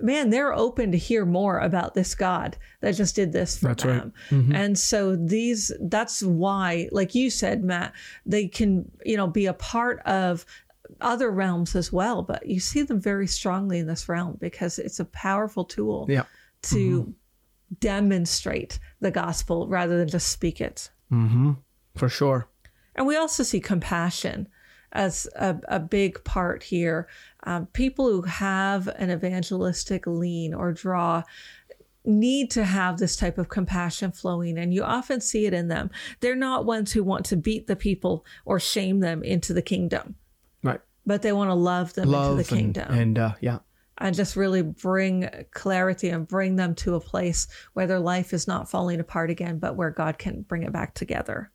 Man, 0.00 0.30
they're 0.30 0.52
open 0.52 0.90
to 0.90 0.98
hear 0.98 1.24
more 1.24 1.60
about 1.60 1.94
this 1.94 2.16
God 2.16 2.56
that 2.80 2.96
just 2.96 3.14
did 3.14 3.32
this 3.32 3.56
for 3.56 3.68
that's 3.68 3.84
them. 3.84 4.12
Right. 4.32 4.40
Mm-hmm. 4.40 4.52
And 4.52 4.76
so 4.76 5.14
these 5.14 5.70
that's 5.82 6.20
why, 6.20 6.88
like 6.90 7.14
you 7.14 7.30
said, 7.30 7.62
Matt, 7.62 7.92
they 8.26 8.48
can, 8.48 8.90
you 9.04 9.16
know, 9.16 9.28
be 9.28 9.46
a 9.46 9.54
part 9.54 10.00
of 10.00 10.44
other 11.00 11.30
realms 11.30 11.74
as 11.74 11.92
well, 11.92 12.22
but 12.22 12.46
you 12.46 12.60
see 12.60 12.82
them 12.82 13.00
very 13.00 13.26
strongly 13.26 13.78
in 13.78 13.86
this 13.86 14.08
realm 14.08 14.36
because 14.40 14.78
it's 14.78 15.00
a 15.00 15.04
powerful 15.04 15.64
tool 15.64 16.06
yeah. 16.08 16.24
to 16.62 17.02
mm-hmm. 17.02 17.10
demonstrate 17.80 18.78
the 19.00 19.10
gospel 19.10 19.68
rather 19.68 19.98
than 19.98 20.08
just 20.08 20.28
speak 20.28 20.60
it. 20.60 20.90
Mm-hmm. 21.12 21.52
For 21.96 22.08
sure. 22.08 22.48
And 22.94 23.06
we 23.06 23.16
also 23.16 23.42
see 23.42 23.60
compassion 23.60 24.48
as 24.92 25.26
a, 25.36 25.56
a 25.68 25.80
big 25.80 26.22
part 26.24 26.62
here. 26.62 27.08
Um, 27.44 27.66
people 27.66 28.08
who 28.08 28.22
have 28.22 28.88
an 28.88 29.10
evangelistic 29.10 30.06
lean 30.06 30.54
or 30.54 30.72
draw 30.72 31.24
need 32.04 32.50
to 32.50 32.64
have 32.64 32.98
this 32.98 33.16
type 33.16 33.38
of 33.38 33.48
compassion 33.48 34.12
flowing 34.12 34.58
and 34.58 34.74
you 34.74 34.84
often 34.84 35.20
see 35.20 35.46
it 35.46 35.54
in 35.54 35.68
them. 35.68 35.90
They're 36.20 36.36
not 36.36 36.66
ones 36.66 36.92
who 36.92 37.02
want 37.02 37.24
to 37.26 37.36
beat 37.36 37.66
the 37.66 37.76
people 37.76 38.26
or 38.44 38.60
shame 38.60 39.00
them 39.00 39.22
into 39.22 39.54
the 39.54 39.62
kingdom 39.62 40.16
but 41.06 41.22
they 41.22 41.32
want 41.32 41.50
to 41.50 41.54
love 41.54 41.94
them 41.94 42.08
love 42.08 42.38
into 42.38 42.42
the 42.42 42.56
kingdom. 42.56 42.88
And, 42.90 43.00
and 43.00 43.18
uh, 43.18 43.34
yeah. 43.40 43.58
And 43.98 44.14
just 44.14 44.34
really 44.34 44.62
bring 44.62 45.28
clarity 45.52 46.08
and 46.08 46.26
bring 46.26 46.56
them 46.56 46.74
to 46.76 46.96
a 46.96 47.00
place 47.00 47.46
where 47.74 47.86
their 47.86 48.00
life 48.00 48.32
is 48.32 48.48
not 48.48 48.68
falling 48.68 48.98
apart 48.98 49.30
again, 49.30 49.58
but 49.58 49.76
where 49.76 49.90
God 49.90 50.18
can 50.18 50.42
bring 50.42 50.64
it 50.64 50.72
back 50.72 50.94
together. 50.94 51.52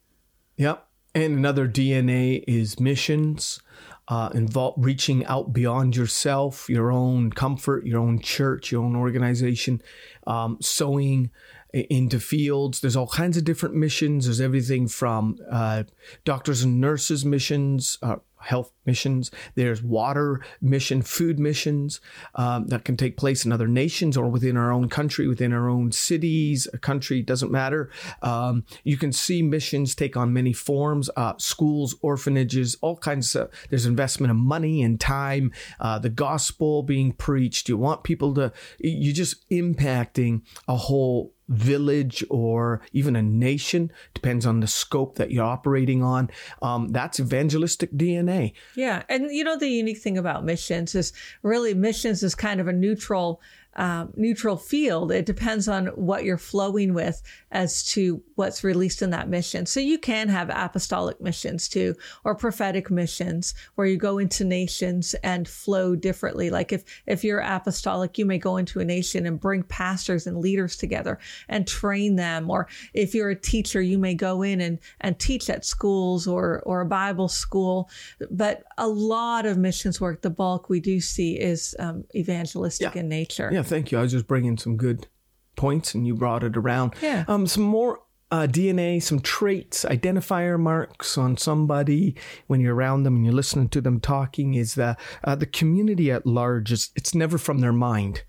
Yep. 0.55 0.85
And 1.15 1.37
another 1.37 1.67
DNA 1.67 2.43
is 2.47 2.79
missions, 2.79 3.59
uh, 4.07 4.29
involve 4.33 4.75
reaching 4.77 5.25
out 5.25 5.53
beyond 5.53 5.95
yourself, 5.95 6.69
your 6.69 6.91
own 6.91 7.31
comfort, 7.31 7.85
your 7.85 7.99
own 7.99 8.19
church, 8.19 8.71
your 8.71 8.83
own 8.83 8.95
organization, 8.95 9.81
um, 10.27 10.57
sowing 10.61 11.31
into 11.73 12.19
fields. 12.19 12.81
There's 12.81 12.95
all 12.95 13.07
kinds 13.07 13.37
of 13.37 13.43
different 13.43 13.75
missions. 13.75 14.25
There's 14.25 14.41
everything 14.41 14.87
from 14.87 15.37
uh, 15.51 15.83
doctors 16.25 16.63
and 16.63 16.79
nurses 16.79 17.25
missions, 17.25 17.97
uh, 18.01 18.17
health 18.39 18.71
missions. 18.85 19.31
There's 19.55 19.83
water 19.83 20.41
mission, 20.61 21.01
food 21.01 21.39
missions 21.39 22.01
um, 22.35 22.67
that 22.67 22.85
can 22.85 22.97
take 22.97 23.17
place 23.17 23.45
in 23.45 23.51
other 23.51 23.67
nations 23.67 24.17
or 24.17 24.29
within 24.29 24.57
our 24.57 24.71
own 24.71 24.89
country, 24.89 25.27
within 25.27 25.53
our 25.53 25.69
own 25.69 25.91
cities, 25.91 26.67
a 26.73 26.77
country 26.77 27.21
doesn't 27.21 27.51
matter. 27.51 27.89
Um, 28.21 28.65
you 28.83 28.97
can 28.97 29.11
see 29.11 29.41
missions 29.41 29.95
take 29.95 30.17
on 30.17 30.33
many 30.33 30.53
forms: 30.53 31.09
uh, 31.15 31.33
schools, 31.37 31.95
orphanages, 32.01 32.77
all 32.81 32.97
kinds 32.97 33.35
of. 33.35 33.51
There's 33.69 33.85
investment 33.85 34.31
of 34.31 34.37
money 34.37 34.81
and 34.81 34.99
time. 34.99 35.51
Uh, 35.79 35.99
the 35.99 36.09
gospel 36.09 36.83
being 36.83 37.11
preached. 37.11 37.69
You 37.69 37.77
want 37.77 38.03
people 38.03 38.33
to. 38.35 38.51
You're 38.79 39.13
just 39.13 39.47
impacting 39.49 40.41
a 40.67 40.75
whole 40.75 41.33
village 41.49 42.23
or 42.29 42.81
even 42.93 43.15
a 43.15 43.21
nation 43.21 43.91
depends 44.13 44.45
on 44.45 44.59
the 44.59 44.67
scope 44.67 45.15
that 45.15 45.31
you're 45.31 45.43
operating 45.43 46.01
on 46.03 46.29
um, 46.61 46.87
that's 46.89 47.19
evangelistic 47.19 47.91
dna 47.93 48.53
yeah 48.75 49.03
and 49.09 49.31
you 49.31 49.43
know 49.43 49.57
the 49.57 49.67
unique 49.67 49.97
thing 49.97 50.17
about 50.17 50.45
missions 50.45 50.95
is 50.95 51.11
really 51.41 51.73
missions 51.73 52.23
is 52.23 52.35
kind 52.35 52.61
of 52.61 52.67
a 52.67 52.73
neutral 52.73 53.41
um, 53.79 54.11
neutral 54.17 54.57
field. 54.57 55.09
It 55.09 55.25
depends 55.25 55.69
on 55.69 55.87
what 55.87 56.25
you're 56.25 56.37
flowing 56.37 56.93
with 56.93 57.21
as 57.51 57.81
to 57.91 58.21
what's 58.35 58.61
released 58.61 59.01
in 59.01 59.09
that 59.11 59.29
mission. 59.29 59.65
So 59.65 59.79
you 59.79 59.97
can 59.97 60.27
have 60.27 60.49
apostolic 60.49 61.21
missions 61.21 61.69
too, 61.69 61.95
or 62.25 62.35
prophetic 62.35 62.91
missions 62.91 63.55
where 63.75 63.87
you 63.87 63.95
go 63.95 64.17
into 64.17 64.43
nations 64.43 65.13
and 65.23 65.47
flow 65.47 65.95
differently. 65.95 66.49
Like 66.49 66.73
if, 66.73 66.83
if 67.07 67.23
you're 67.23 67.39
apostolic, 67.39 68.17
you 68.17 68.25
may 68.25 68.37
go 68.37 68.57
into 68.57 68.81
a 68.81 68.85
nation 68.85 69.25
and 69.25 69.39
bring 69.39 69.63
pastors 69.63 70.27
and 70.27 70.37
leaders 70.37 70.75
together 70.75 71.17
and 71.47 71.65
train 71.65 72.17
them. 72.17 72.51
Or 72.51 72.67
if 72.93 73.15
you're 73.15 73.29
a 73.29 73.35
teacher, 73.35 73.81
you 73.81 73.97
may 73.97 74.13
go 74.13 74.41
in 74.41 74.59
and, 74.59 74.77
and 74.99 75.17
teach 75.17 75.49
at 75.49 75.63
schools 75.63 76.27
or, 76.27 76.61
or 76.65 76.81
a 76.81 76.85
Bible 76.85 77.29
school. 77.29 77.89
But 78.29 78.63
a 78.77 78.89
lot 78.89 79.45
of 79.45 79.57
missions 79.57 80.01
work, 80.01 80.21
the 80.21 80.29
bulk 80.29 80.69
we 80.69 80.81
do 80.81 80.99
see 80.99 81.39
is 81.39 81.77
um, 81.79 82.03
evangelistic 82.13 82.93
yeah. 82.93 82.99
in 82.99 83.07
nature. 83.07 83.49
Yeah, 83.53 83.68
thank 83.69 83.91
you. 83.91 83.97
I 83.97 84.01
was 84.01 84.11
just 84.11 84.27
bringing 84.27 84.57
some 84.57 84.75
good 84.77 85.07
points 85.55 85.93
and 85.93 86.07
you 86.07 86.15
brought 86.15 86.43
it 86.43 86.57
around. 86.57 86.93
Yeah. 87.01 87.25
Um, 87.27 87.47
some 87.47 87.63
more 87.63 87.99
uh, 88.31 88.47
DNA, 88.47 89.01
some 89.01 89.19
traits, 89.19 89.85
identifier 89.85 90.59
marks 90.59 91.17
on 91.17 91.37
somebody 91.37 92.15
when 92.47 92.61
you're 92.61 92.75
around 92.75 93.03
them 93.03 93.15
and 93.15 93.25
you're 93.25 93.33
listening 93.33 93.69
to 93.69 93.81
them 93.81 93.99
talking 93.99 94.53
is 94.53 94.75
the 94.75 94.95
uh, 95.23 95.35
the 95.35 95.45
community 95.45 96.11
at 96.11 96.25
large 96.25 96.71
is 96.71 96.91
it's 96.95 97.15
never 97.15 97.37
from 97.37 97.59
their 97.59 97.73
mind 97.73 98.23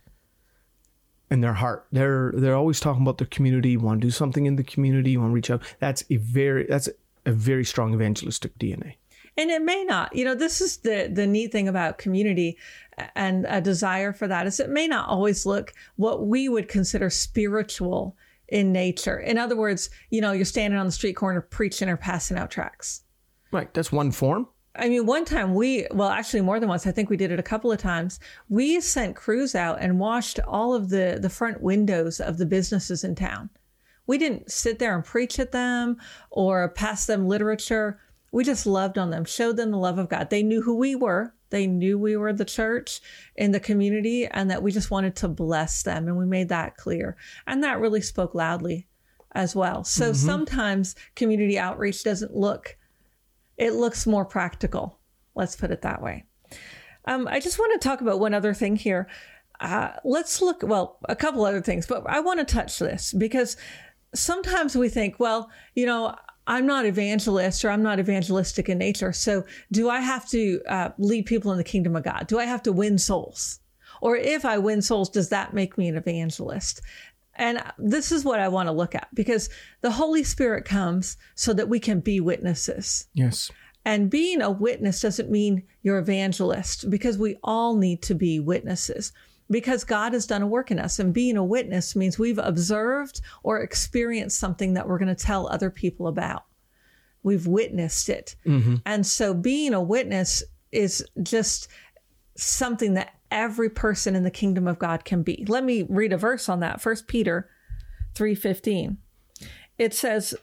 and 1.30 1.44
their 1.44 1.54
heart. 1.54 1.86
They're 1.92 2.32
they're 2.34 2.56
always 2.56 2.80
talking 2.80 3.02
about 3.02 3.18
their 3.18 3.26
community, 3.26 3.76
want 3.76 4.00
to 4.00 4.06
do 4.06 4.10
something 4.10 4.46
in 4.46 4.56
the 4.56 4.64
community, 4.64 5.16
want 5.16 5.30
to 5.30 5.34
reach 5.34 5.50
out. 5.50 5.62
That's 5.78 6.02
a 6.10 6.16
very 6.16 6.64
that's 6.64 6.88
a 7.26 7.32
very 7.32 7.64
strong 7.64 7.94
evangelistic 7.94 8.58
DNA. 8.58 8.94
And 9.36 9.50
it 9.50 9.62
may 9.62 9.84
not. 9.84 10.14
You 10.14 10.24
know, 10.24 10.34
this 10.34 10.60
is 10.60 10.78
the 10.78 11.10
the 11.12 11.26
neat 11.26 11.52
thing 11.52 11.68
about 11.68 11.98
community 11.98 12.58
and 13.14 13.46
a 13.48 13.60
desire 13.60 14.12
for 14.12 14.28
that 14.28 14.46
is 14.46 14.60
it 14.60 14.70
may 14.70 14.86
not 14.86 15.08
always 15.08 15.46
look 15.46 15.72
what 15.96 16.26
we 16.26 16.48
would 16.48 16.68
consider 16.68 17.10
spiritual 17.10 18.16
in 18.48 18.72
nature. 18.72 19.18
In 19.18 19.38
other 19.38 19.56
words, 19.56 19.90
you 20.10 20.20
know, 20.20 20.32
you're 20.32 20.44
standing 20.44 20.78
on 20.78 20.86
the 20.86 20.92
street 20.92 21.14
corner 21.14 21.40
preaching 21.40 21.88
or 21.88 21.96
passing 21.96 22.36
out 22.36 22.50
tracts. 22.50 23.02
Right. 23.52 23.72
That's 23.74 23.92
one 23.92 24.10
form. 24.10 24.48
I 24.76 24.88
mean, 24.88 25.06
one 25.06 25.24
time 25.24 25.54
we, 25.54 25.86
well, 25.90 26.08
actually 26.08 26.42
more 26.42 26.60
than 26.60 26.68
once, 26.68 26.86
I 26.86 26.92
think 26.92 27.10
we 27.10 27.16
did 27.16 27.32
it 27.32 27.40
a 27.40 27.44
couple 27.44 27.72
of 27.72 27.78
times. 27.78 28.20
We 28.48 28.80
sent 28.80 29.16
crews 29.16 29.54
out 29.54 29.78
and 29.80 29.98
washed 29.98 30.38
all 30.46 30.74
of 30.74 30.90
the, 30.90 31.18
the 31.20 31.28
front 31.28 31.60
windows 31.60 32.20
of 32.20 32.38
the 32.38 32.46
businesses 32.46 33.02
in 33.02 33.16
town. 33.16 33.50
We 34.06 34.16
didn't 34.16 34.50
sit 34.50 34.78
there 34.78 34.94
and 34.94 35.04
preach 35.04 35.38
at 35.38 35.52
them 35.52 35.96
or 36.30 36.68
pass 36.70 37.06
them 37.06 37.28
literature. 37.28 38.00
We 38.32 38.44
just 38.44 38.66
loved 38.66 38.96
on 38.96 39.10
them, 39.10 39.24
showed 39.24 39.56
them 39.56 39.70
the 39.70 39.76
love 39.76 39.98
of 39.98 40.08
God. 40.08 40.30
They 40.30 40.42
knew 40.42 40.62
who 40.62 40.76
we 40.76 40.94
were. 40.94 41.34
They 41.50 41.66
knew 41.66 41.98
we 41.98 42.16
were 42.16 42.32
the 42.32 42.44
church 42.44 43.00
in 43.34 43.50
the 43.50 43.60
community 43.60 44.26
and 44.26 44.50
that 44.50 44.62
we 44.62 44.70
just 44.70 44.90
wanted 44.90 45.16
to 45.16 45.28
bless 45.28 45.82
them. 45.82 46.06
And 46.06 46.16
we 46.16 46.26
made 46.26 46.48
that 46.50 46.76
clear. 46.76 47.16
And 47.46 47.64
that 47.64 47.80
really 47.80 48.00
spoke 48.00 48.34
loudly 48.34 48.86
as 49.32 49.54
well. 49.54 49.84
So 49.84 50.06
mm-hmm. 50.06 50.14
sometimes 50.14 50.94
community 51.16 51.58
outreach 51.58 52.04
doesn't 52.04 52.34
look, 52.34 52.76
it 53.56 53.74
looks 53.74 54.06
more 54.06 54.24
practical. 54.24 54.98
Let's 55.34 55.56
put 55.56 55.70
it 55.70 55.82
that 55.82 56.02
way. 56.02 56.24
Um, 57.06 57.26
I 57.28 57.40
just 57.40 57.58
want 57.58 57.80
to 57.80 57.88
talk 57.88 58.00
about 58.00 58.20
one 58.20 58.34
other 58.34 58.54
thing 58.54 58.76
here. 58.76 59.08
Uh, 59.60 59.90
let's 60.04 60.40
look, 60.40 60.62
well, 60.62 60.98
a 61.08 61.16
couple 61.16 61.44
other 61.44 61.60
things, 61.60 61.86
but 61.86 62.04
I 62.06 62.20
want 62.20 62.40
to 62.40 62.44
touch 62.44 62.78
this 62.78 63.12
because 63.12 63.56
sometimes 64.14 64.76
we 64.76 64.88
think, 64.88 65.20
well, 65.20 65.50
you 65.74 65.86
know, 65.86 66.14
I'm 66.46 66.66
not 66.66 66.86
evangelist 66.86 67.64
or 67.64 67.70
I'm 67.70 67.82
not 67.82 68.00
evangelistic 68.00 68.68
in 68.68 68.78
nature. 68.78 69.12
So 69.12 69.44
do 69.70 69.88
I 69.88 70.00
have 70.00 70.28
to 70.30 70.60
uh, 70.68 70.90
lead 70.98 71.26
people 71.26 71.52
in 71.52 71.58
the 71.58 71.64
kingdom 71.64 71.96
of 71.96 72.04
God? 72.04 72.26
Do 72.26 72.38
I 72.38 72.44
have 72.44 72.62
to 72.64 72.72
win 72.72 72.98
souls? 72.98 73.60
Or 74.00 74.16
if 74.16 74.44
I 74.44 74.58
win 74.58 74.82
souls, 74.82 75.10
does 75.10 75.28
that 75.28 75.54
make 75.54 75.76
me 75.76 75.88
an 75.88 75.96
evangelist? 75.96 76.80
And 77.34 77.62
this 77.78 78.10
is 78.12 78.24
what 78.24 78.40
I 78.40 78.48
want 78.48 78.68
to 78.68 78.72
look 78.72 78.94
at 78.94 79.08
because 79.14 79.48
the 79.80 79.90
Holy 79.90 80.22
Spirit 80.22 80.64
comes 80.64 81.16
so 81.34 81.52
that 81.52 81.68
we 81.68 81.78
can 81.78 82.00
be 82.00 82.20
witnesses. 82.20 83.06
Yes. 83.14 83.50
And 83.84 84.10
being 84.10 84.42
a 84.42 84.50
witness 84.50 85.00
doesn't 85.00 85.30
mean 85.30 85.62
you're 85.82 85.98
evangelist 85.98 86.90
because 86.90 87.16
we 87.16 87.38
all 87.42 87.76
need 87.76 88.02
to 88.02 88.14
be 88.14 88.40
witnesses 88.40 89.12
because 89.50 89.84
God 89.84 90.12
has 90.12 90.26
done 90.26 90.42
a 90.42 90.46
work 90.46 90.70
in 90.70 90.78
us. 90.78 90.98
And 90.98 91.12
being 91.12 91.36
a 91.36 91.44
witness 91.44 91.96
means 91.96 92.18
we've 92.18 92.38
observed 92.38 93.20
or 93.42 93.60
experienced 93.60 94.38
something 94.38 94.74
that 94.74 94.88
we're 94.88 94.98
going 94.98 95.14
to 95.14 95.24
tell 95.24 95.48
other 95.48 95.70
people 95.70 96.06
about. 96.06 96.44
We've 97.22 97.46
witnessed 97.46 98.08
it. 98.08 98.36
Mm-hmm. 98.46 98.76
And 98.86 99.06
so 99.06 99.34
being 99.34 99.74
a 99.74 99.82
witness 99.82 100.42
is 100.72 101.04
just 101.22 101.68
something 102.36 102.94
that 102.94 103.14
every 103.30 103.68
person 103.68 104.16
in 104.16 104.22
the 104.22 104.30
kingdom 104.30 104.66
of 104.66 104.78
God 104.78 105.04
can 105.04 105.22
be. 105.22 105.44
Let 105.48 105.64
me 105.64 105.84
read 105.88 106.12
a 106.12 106.16
verse 106.16 106.48
on 106.48 106.60
that. 106.60 106.80
First 106.80 107.06
Peter 107.08 107.50
3:15. 108.14 108.96
It 109.78 109.94
says, 109.94 110.34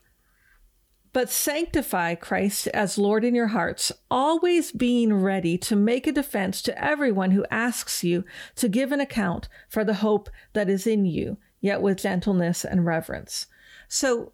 but 1.17 1.31
sanctify 1.31 2.13
Christ 2.13 2.67
as 2.75 2.99
Lord 2.99 3.25
in 3.25 3.33
your 3.33 3.47
hearts, 3.47 3.91
always 4.11 4.71
being 4.71 5.11
ready 5.15 5.57
to 5.57 5.75
make 5.75 6.05
a 6.05 6.11
defense 6.11 6.61
to 6.61 6.79
everyone 6.79 7.31
who 7.31 7.43
asks 7.49 8.03
you 8.03 8.23
to 8.53 8.69
give 8.69 8.91
an 8.91 9.01
account 9.01 9.49
for 9.67 9.83
the 9.83 9.95
hope 9.95 10.29
that 10.53 10.69
is 10.69 10.85
in 10.85 11.05
you, 11.05 11.39
yet 11.59 11.81
with 11.81 11.97
gentleness 11.97 12.63
and 12.63 12.85
reverence. 12.85 13.47
So, 13.87 14.33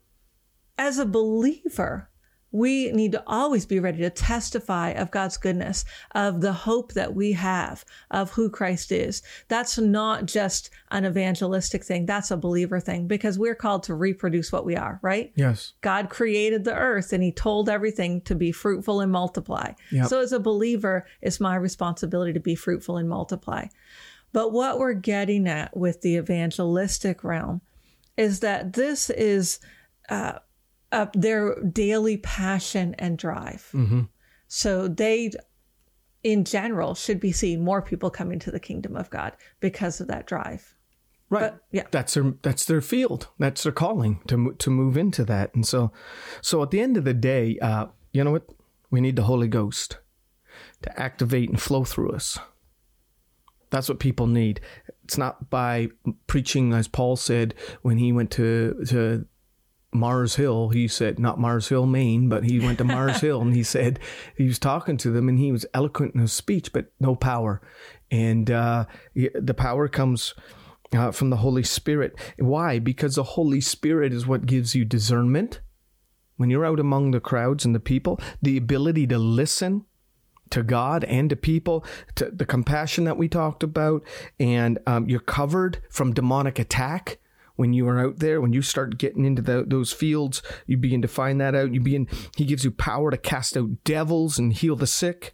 as 0.78 1.00
a 1.00 1.06
believer, 1.06 2.10
we 2.54 2.92
need 2.92 3.12
to 3.12 3.24
always 3.26 3.66
be 3.66 3.80
ready 3.80 3.98
to 3.98 4.12
testify 4.12 4.92
of 4.92 5.10
God's 5.10 5.38
goodness, 5.38 5.84
of 6.12 6.40
the 6.40 6.54
hope 6.54 6.94
that 6.94 7.16
we 7.16 7.32
have 7.34 7.84
of 8.12 8.30
who 8.32 8.50
Christ 8.50 8.92
is. 8.92 9.24
That's 9.48 9.80
not 9.80 10.28
just 10.28 10.70
an 10.92 11.04
evangelistic 11.04 11.84
thing. 11.84 12.06
That's 12.06 12.30
a 12.30 12.38
believer 12.38 12.80
thing 12.80 13.08
because 13.08 13.40
we're 13.40 13.56
called 13.56 13.82
to 13.84 13.96
reproduce 13.96 14.52
what 14.52 14.66
we 14.66 14.76
are, 14.76 15.00
right? 15.02 15.34
Yes. 15.36 15.74
God 15.82 16.10
created 16.10 16.64
the 16.64 16.76
earth 16.76 17.12
and 17.12 17.24
he 17.24 17.32
told 17.32 17.70
everything 17.70 18.22
to 18.22 18.36
be 18.36 18.52
fruitful 18.52 19.02
and 19.02 19.12
multiply. 19.12 19.74
Yep. 19.92 20.08
So 20.08 20.20
as 20.20 20.32
a 20.32 20.40
believer, 20.40 21.08
it's 21.24 21.40
my 21.40 21.56
responsibility 21.56 22.34
to 22.34 22.40
be 22.40 22.54
fruitful 22.54 22.98
and 22.98 23.10
multiply. 23.10 23.66
But 24.32 24.52
what 24.52 24.78
we're 24.78 24.94
getting 24.94 25.48
at 25.48 25.76
with 25.76 26.02
the 26.02 26.18
evangelistic 26.18 27.24
realm 27.24 27.62
is 28.16 28.42
that 28.42 28.74
this 28.74 29.10
is, 29.10 29.60
uh, 30.10 30.34
uh, 30.94 31.08
their 31.14 31.62
daily 31.64 32.18
passion 32.18 32.96
and 33.00 33.18
drive. 33.18 33.68
Mm-hmm. 33.74 34.02
So 34.48 34.88
they, 34.88 35.32
in 36.24 36.46
general, 36.46 36.96
should 36.96 37.20
be 37.20 37.32
seeing 37.32 37.64
more 37.64 37.82
people 37.82 38.10
coming 38.10 38.40
to 38.40 38.52
the 38.52 38.60
kingdom 38.60 38.96
of 38.96 39.10
God 39.10 39.34
because 39.60 40.00
of 40.00 40.08
that 40.08 40.28
drive. 40.28 40.76
Right. 41.30 41.52
But, 41.52 41.64
yeah. 41.72 41.84
That's 41.90 42.14
their 42.14 42.34
that's 42.44 42.66
their 42.66 42.82
field. 42.82 43.28
That's 43.40 43.64
their 43.64 43.72
calling 43.72 44.22
to 44.28 44.54
to 44.60 44.70
move 44.70 44.96
into 44.96 45.26
that. 45.26 45.54
And 45.56 45.66
so, 45.66 45.92
so 46.42 46.62
at 46.62 46.70
the 46.70 46.80
end 46.80 46.96
of 46.96 47.06
the 47.06 47.14
day, 47.14 47.58
uh, 47.60 47.88
you 48.12 48.24
know 48.24 48.32
what? 48.32 48.48
We 48.92 49.02
need 49.02 49.16
the 49.16 49.24
Holy 49.24 49.48
Ghost 49.48 49.98
to 50.84 51.00
activate 51.02 51.50
and 51.50 51.60
flow 51.60 51.84
through 51.84 52.12
us. 52.12 52.38
That's 53.72 53.90
what 53.90 54.00
people 54.00 54.28
need. 54.28 54.62
It's 55.04 55.18
not 55.18 55.50
by 55.50 55.90
preaching, 56.28 56.74
as 56.74 56.88
Paul 56.88 57.16
said 57.16 57.56
when 57.82 57.98
he 57.98 58.12
went 58.12 58.30
to 58.32 58.86
to 58.90 59.26
Mars 59.96 60.36
Hill. 60.36 60.70
He 60.70 60.88
said, 60.88 61.20
not 61.20 61.40
Mars 61.40 61.70
Hill, 61.70 61.86
Maine, 61.86 62.30
but 62.30 62.44
he 62.44 62.60
went 62.60 62.78
to 62.80 62.84
Mars 62.84 63.22
Hill 63.22 63.42
and 63.42 63.56
he 63.56 63.64
said 63.76 64.00
he 64.36 64.46
was 64.46 64.60
talking 64.60 64.98
to 64.98 65.12
them 65.12 65.30
and 65.30 65.40
he 65.40 65.52
was 65.52 65.66
eloquent 65.74 66.16
in 66.16 66.22
his 66.22 66.34
speech, 66.34 66.74
but 66.74 66.92
no 67.00 67.16
power. 67.16 67.62
And 68.12 68.50
uh, 68.52 68.86
the 69.16 69.54
power 69.54 69.88
comes 69.88 70.34
uh, 70.94 71.12
from 71.12 71.30
the 71.30 71.38
Holy 71.38 71.64
Spirit. 71.64 72.16
Why? 72.38 72.80
Because 72.80 73.16
the 73.16 73.24
Holy 73.24 73.62
Spirit 73.62 74.14
is 74.14 74.28
what 74.28 74.46
gives 74.46 74.76
you 74.76 74.86
discernment. 74.86 75.62
When 76.38 76.50
you're 76.50 76.66
out 76.66 76.80
among 76.80 77.12
the 77.12 77.20
crowds 77.20 77.66
and 77.66 77.76
the 77.76 77.80
people, 77.80 78.20
the 78.42 78.58
ability 78.58 79.08
to 79.08 79.18
listen 79.18 79.86
to 80.50 80.64
God 80.64 81.04
and 81.06 81.30
to 81.30 81.36
people, 81.36 81.86
to 82.16 82.30
the 82.32 82.46
compassion 82.46 83.06
that 83.06 83.18
we 83.18 83.28
talked 83.28 83.64
about, 83.64 84.04
and 84.40 84.80
um, 84.86 85.10
you're 85.10 85.20
covered 85.20 85.82
from 85.90 86.14
demonic 86.14 86.60
attack 86.60 87.20
when 87.56 87.74
you 87.74 87.88
are 87.88 88.00
out 88.00 88.20
there, 88.20 88.42
when 88.42 88.54
you 88.54 88.62
start 88.62 88.98
getting 88.98 89.26
into 89.26 89.42
the, 89.42 89.64
those 89.68 89.92
fields, 89.92 90.42
you 90.66 90.78
begin 90.78 91.02
to 91.02 91.08
find 91.08 91.40
that 91.42 91.56
out. 91.56 91.74
You 91.74 91.82
begin, 91.82 92.08
He 92.36 92.46
gives 92.46 92.64
you 92.64 92.72
power 92.72 93.12
to 93.12 93.18
cast 93.18 93.56
out 93.56 93.84
devils 93.84 94.40
and 94.40 94.54
heal 94.54 94.76
the 94.76 94.88
sick. 94.88 95.34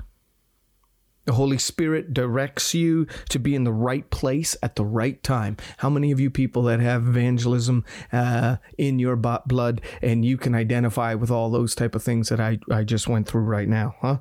The 1.25 1.36
Holy 1.36 1.60
Spirit 1.60 2.12
directs 2.12 2.73
you 2.73 3.05
to 3.29 3.38
be 3.38 3.53
in 3.53 3.63
the 3.63 3.71
right 3.71 4.10
place 4.10 4.58
at 4.63 4.75
the 4.75 4.86
right 4.86 5.21
time. 5.21 5.58
How 5.77 5.89
many 5.89 6.12
of 6.12 6.19
you 6.19 6.32
people 6.32 6.63
that 6.63 6.79
have 6.79 7.08
evangelism 7.08 7.86
uh, 8.12 8.58
in 8.79 8.97
your 8.97 9.15
blood 9.15 9.82
and 10.01 10.25
you 10.25 10.38
can 10.38 10.55
identify 10.55 11.13
with 11.13 11.29
all 11.29 11.51
those 11.51 11.75
type 11.75 11.93
of 11.93 12.01
things 12.01 12.29
that 12.29 12.39
I, 12.39 12.58
I 12.71 12.84
just 12.84 13.08
went 13.08 13.27
through 13.27 13.43
right 13.43 13.67
now, 13.67 13.95
huh? 14.01 14.17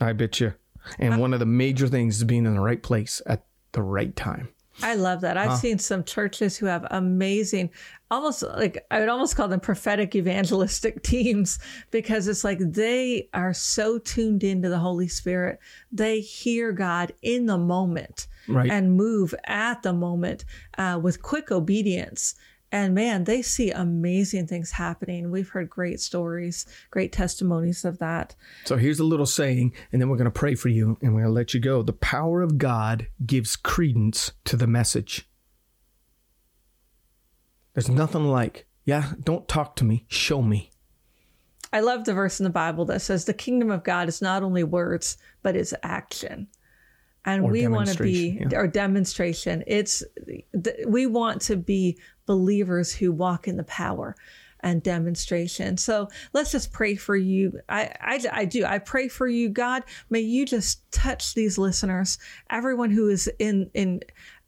I 0.00 0.12
bet 0.12 0.38
you. 0.38 0.52
And 0.98 1.18
one 1.18 1.32
of 1.32 1.40
the 1.40 1.46
major 1.46 1.88
things 1.88 2.18
is 2.18 2.24
being 2.24 2.44
in 2.44 2.54
the 2.54 2.60
right 2.60 2.82
place 2.82 3.22
at 3.24 3.46
the 3.72 3.82
right 3.82 4.14
time. 4.14 4.48
I 4.80 4.94
love 4.94 5.20
that. 5.20 5.36
I've 5.36 5.50
huh. 5.50 5.56
seen 5.56 5.78
some 5.78 6.04
churches 6.04 6.56
who 6.56 6.66
have 6.66 6.86
amazing, 6.90 7.70
almost 8.10 8.42
like 8.42 8.84
I 8.90 9.00
would 9.00 9.08
almost 9.08 9.36
call 9.36 9.48
them 9.48 9.60
prophetic 9.60 10.14
evangelistic 10.14 11.02
teams 11.04 11.58
because 11.90 12.28
it's 12.28 12.44
like 12.44 12.58
they 12.58 13.28
are 13.34 13.52
so 13.52 13.98
tuned 13.98 14.44
into 14.44 14.68
the 14.68 14.78
Holy 14.78 15.08
Spirit. 15.08 15.58
They 15.90 16.20
hear 16.20 16.72
God 16.72 17.12
in 17.22 17.46
the 17.46 17.58
moment 17.58 18.28
right. 18.48 18.70
and 18.70 18.96
move 18.96 19.34
at 19.44 19.82
the 19.82 19.92
moment 19.92 20.44
uh, 20.78 20.98
with 21.02 21.22
quick 21.22 21.50
obedience. 21.50 22.34
And 22.72 22.94
man, 22.94 23.24
they 23.24 23.42
see 23.42 23.70
amazing 23.70 24.46
things 24.46 24.70
happening. 24.70 25.30
We've 25.30 25.50
heard 25.50 25.68
great 25.68 26.00
stories, 26.00 26.64
great 26.90 27.12
testimonies 27.12 27.84
of 27.84 27.98
that. 27.98 28.34
So 28.64 28.78
here's 28.78 28.98
a 28.98 29.04
little 29.04 29.26
saying, 29.26 29.74
and 29.92 30.00
then 30.00 30.08
we're 30.08 30.16
going 30.16 30.24
to 30.24 30.30
pray 30.30 30.54
for 30.54 30.70
you 30.70 30.96
and 31.02 31.14
we're 31.14 31.20
going 31.20 31.30
to 31.30 31.34
let 31.34 31.52
you 31.52 31.60
go. 31.60 31.82
The 31.82 31.92
power 31.92 32.40
of 32.40 32.56
God 32.56 33.08
gives 33.26 33.56
credence 33.56 34.32
to 34.46 34.56
the 34.56 34.66
message. 34.66 35.28
There's 37.74 37.90
nothing 37.90 38.24
like, 38.24 38.66
yeah, 38.86 39.12
don't 39.22 39.46
talk 39.46 39.76
to 39.76 39.84
me, 39.84 40.06
show 40.08 40.40
me. 40.40 40.70
I 41.74 41.80
love 41.80 42.04
the 42.04 42.14
verse 42.14 42.40
in 42.40 42.44
the 42.44 42.50
Bible 42.50 42.86
that 42.86 43.02
says 43.02 43.26
the 43.26 43.34
kingdom 43.34 43.70
of 43.70 43.84
God 43.84 44.08
is 44.08 44.22
not 44.22 44.42
only 44.42 44.64
words, 44.64 45.18
but 45.42 45.56
it's 45.56 45.74
action 45.82 46.48
and 47.24 47.50
we 47.50 47.66
want 47.68 47.88
to 47.88 48.02
be 48.02 48.40
yeah. 48.40 48.58
or 48.58 48.66
demonstration 48.66 49.62
it's 49.66 50.02
we 50.86 51.06
want 51.06 51.40
to 51.40 51.56
be 51.56 51.98
believers 52.26 52.92
who 52.92 53.12
walk 53.12 53.48
in 53.48 53.56
the 53.56 53.64
power 53.64 54.16
and 54.62 54.82
demonstration. 54.82 55.76
So 55.76 56.08
let's 56.32 56.52
just 56.52 56.72
pray 56.72 56.94
for 56.94 57.16
you. 57.16 57.60
I, 57.68 57.92
I, 58.00 58.20
I 58.32 58.44
do. 58.44 58.64
I 58.64 58.78
pray 58.78 59.08
for 59.08 59.26
you, 59.26 59.48
God. 59.48 59.82
May 60.08 60.20
you 60.20 60.46
just 60.46 60.90
touch 60.92 61.34
these 61.34 61.58
listeners, 61.58 62.18
everyone 62.50 62.90
who 62.90 63.08
is 63.08 63.30
in 63.38 63.70
in 63.74 64.00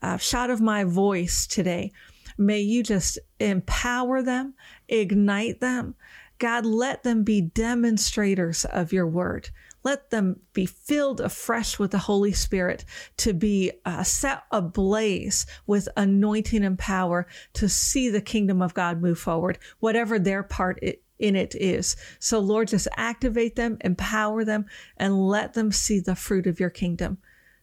uh, 0.02 0.16
shot 0.18 0.50
of 0.50 0.60
my 0.60 0.84
voice 0.84 1.46
today. 1.46 1.92
May 2.36 2.60
you 2.60 2.82
just 2.82 3.18
empower 3.38 4.22
them, 4.22 4.54
ignite 4.88 5.60
them. 5.60 5.94
God, 6.38 6.66
let 6.66 7.04
them 7.04 7.22
be 7.22 7.40
demonstrators 7.40 8.64
of 8.64 8.92
your 8.92 9.06
word. 9.06 9.50
Let 9.84 10.10
them 10.10 10.40
be 10.52 10.66
filled 10.66 11.20
afresh 11.20 11.78
with 11.78 11.92
the 11.92 11.98
Holy 11.98 12.32
Spirit 12.32 12.84
to 13.18 13.32
be 13.32 13.70
uh, 13.84 14.02
set 14.02 14.44
ablaze 14.50 15.46
with 15.66 15.88
anointing 15.96 16.64
and 16.64 16.78
power 16.78 17.26
to 17.52 17.68
see 17.68 18.08
the 18.08 18.22
kingdom 18.22 18.62
of 18.62 18.74
God 18.74 19.00
move 19.00 19.18
forward, 19.18 19.58
whatever 19.78 20.18
their 20.18 20.42
part 20.42 20.80
in 21.18 21.36
it 21.36 21.54
is. 21.54 21.96
So, 22.18 22.38
Lord, 22.38 22.68
just 22.68 22.88
activate 22.96 23.56
them, 23.56 23.76
empower 23.82 24.44
them, 24.44 24.66
and 24.96 25.28
let 25.28 25.52
them 25.52 25.70
see 25.70 26.00
the 26.00 26.16
fruit 26.16 26.46
of 26.46 26.58
your 26.58 26.70
kingdom. 26.70 27.18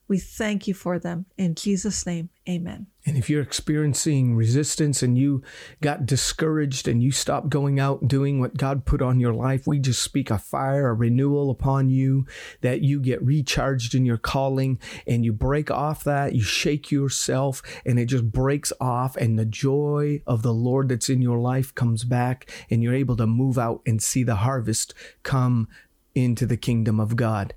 We 0.08 0.20
thank 0.20 0.68
you 0.68 0.74
for 0.74 1.00
them. 1.00 1.26
In 1.38 1.56
Jesus' 1.56 2.06
name, 2.06 2.30
amen. 2.48 2.88
And 3.04 3.18
if 3.18 3.30
you're 3.30 3.42
experiencing 3.42 4.36
resistance 4.36 5.02
and 5.02 5.18
you 5.18 5.42
got 5.82 6.06
discouraged 6.06 6.88
and 6.88 7.02
you 7.02 7.12
stopped 7.12 7.50
going 7.50 7.80
out 7.80 8.08
doing 8.08 8.40
what 8.40 8.58
God 8.58 8.86
put 8.86 9.02
on 9.02 9.20
your 9.20 9.34
life, 9.34 9.66
we 9.66 9.80
just 9.80 10.04
speak 10.04 10.30
a 10.30 10.38
fire, 10.38 10.90
a 10.90 10.94
renewal 10.94 11.50
upon 11.50 11.90
you, 11.90 12.28
that 12.62 12.82
you 12.82 13.00
get 13.00 13.22
recharged 13.24 13.96
in 13.96 14.06
your 14.06 14.18
calling 14.18 14.80
and 15.08 15.26
you 15.26 15.34
break 15.34 15.72
off 15.72 16.04
that, 16.04 16.36
you 16.36 16.44
shake 16.44 16.92
yourself 16.92 17.64
and 17.86 18.00
it 18.00 18.06
just 18.06 18.32
breaks 18.32 18.72
off 18.80 19.16
and 19.16 19.38
the 19.38 19.46
joy 19.46 20.22
of 20.28 20.44
the 20.44 20.54
Lord 20.54 20.90
that's 20.90 21.10
in 21.10 21.24
your 21.24 21.40
life 21.40 21.74
comes 21.74 22.04
back 22.04 22.52
and 22.70 22.84
you're 22.84 22.94
able 22.94 23.16
to 23.18 23.26
move 23.26 23.58
out 23.58 23.82
and 23.88 24.02
see 24.02 24.24
the 24.24 24.36
harvest 24.36 24.94
come 25.24 25.68
into 26.14 26.46
the 26.46 26.58
kingdom 26.58 27.00
of 27.00 27.16
God. 27.16 27.56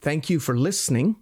Thank 0.00 0.30
you 0.30 0.38
for 0.38 0.56
listening. 0.56 1.16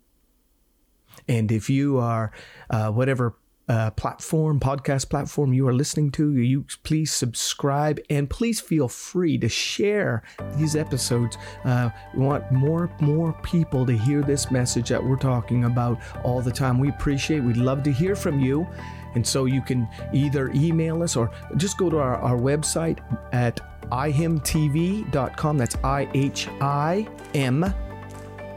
And 1.28 1.50
if 1.52 1.70
you 1.70 1.98
are 1.98 2.32
uh, 2.70 2.90
whatever 2.90 3.36
uh, 3.68 3.90
platform, 3.92 4.58
podcast 4.58 5.08
platform 5.08 5.52
you 5.52 5.66
are 5.68 5.72
listening 5.72 6.10
to, 6.10 6.32
you 6.32 6.64
please 6.82 7.12
subscribe 7.12 8.00
and 8.10 8.28
please 8.28 8.60
feel 8.60 8.88
free 8.88 9.38
to 9.38 9.48
share 9.48 10.22
these 10.56 10.74
episodes. 10.74 11.38
Uh, 11.64 11.90
we 12.14 12.24
want 12.24 12.50
more 12.50 12.90
more 13.00 13.32
people 13.42 13.86
to 13.86 13.96
hear 13.96 14.22
this 14.22 14.50
message 14.50 14.88
that 14.88 15.02
we're 15.02 15.16
talking 15.16 15.64
about 15.64 16.00
all 16.24 16.40
the 16.40 16.50
time. 16.50 16.78
We 16.78 16.88
appreciate. 16.88 17.40
We'd 17.40 17.56
love 17.56 17.82
to 17.84 17.92
hear 17.92 18.16
from 18.16 18.40
you. 18.40 18.66
And 19.14 19.26
so 19.26 19.44
you 19.44 19.62
can 19.62 19.88
either 20.12 20.50
email 20.50 21.02
us 21.02 21.16
or 21.16 21.30
just 21.56 21.78
go 21.78 21.90
to 21.90 21.98
our, 21.98 22.16
our 22.16 22.36
website 22.36 22.98
at 23.32 23.60
ihimtv.com. 23.90 25.58
That's 25.58 25.76
I 25.84 26.08
H 26.14 26.48
I 26.60 27.06
M 27.34 27.72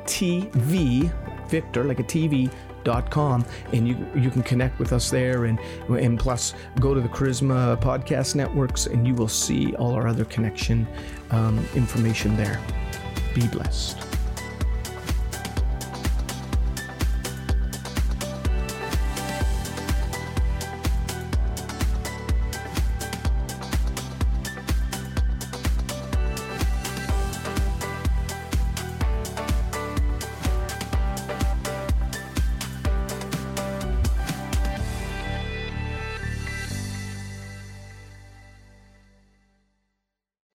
T 0.08 0.50
V 0.54 1.12
Victor, 1.50 1.84
like 1.84 2.00
a 2.00 2.04
TV. 2.04 2.52
Dot 2.84 3.10
com, 3.10 3.44
and 3.74 3.88
you 3.88 3.98
you 4.16 4.30
can 4.30 4.44
connect 4.44 4.78
with 4.78 4.94
us 4.94 5.10
there 5.10 5.46
and 5.46 5.58
and 5.90 6.20
plus 6.20 6.54
go 6.80 6.94
to 6.94 7.02
the 7.02 7.08
charisma 7.10 7.82
podcast 7.82 8.36
networks 8.36 8.86
and 8.86 9.08
you 9.08 9.16
will 9.16 9.28
see 9.28 9.74
all 9.78 9.96
our 9.96 10.08
other 10.08 10.24
connection 10.26 10.88
um, 11.32 11.66
information 11.74 12.38
there 12.38 12.62
be 13.34 13.48
blessed 13.48 14.15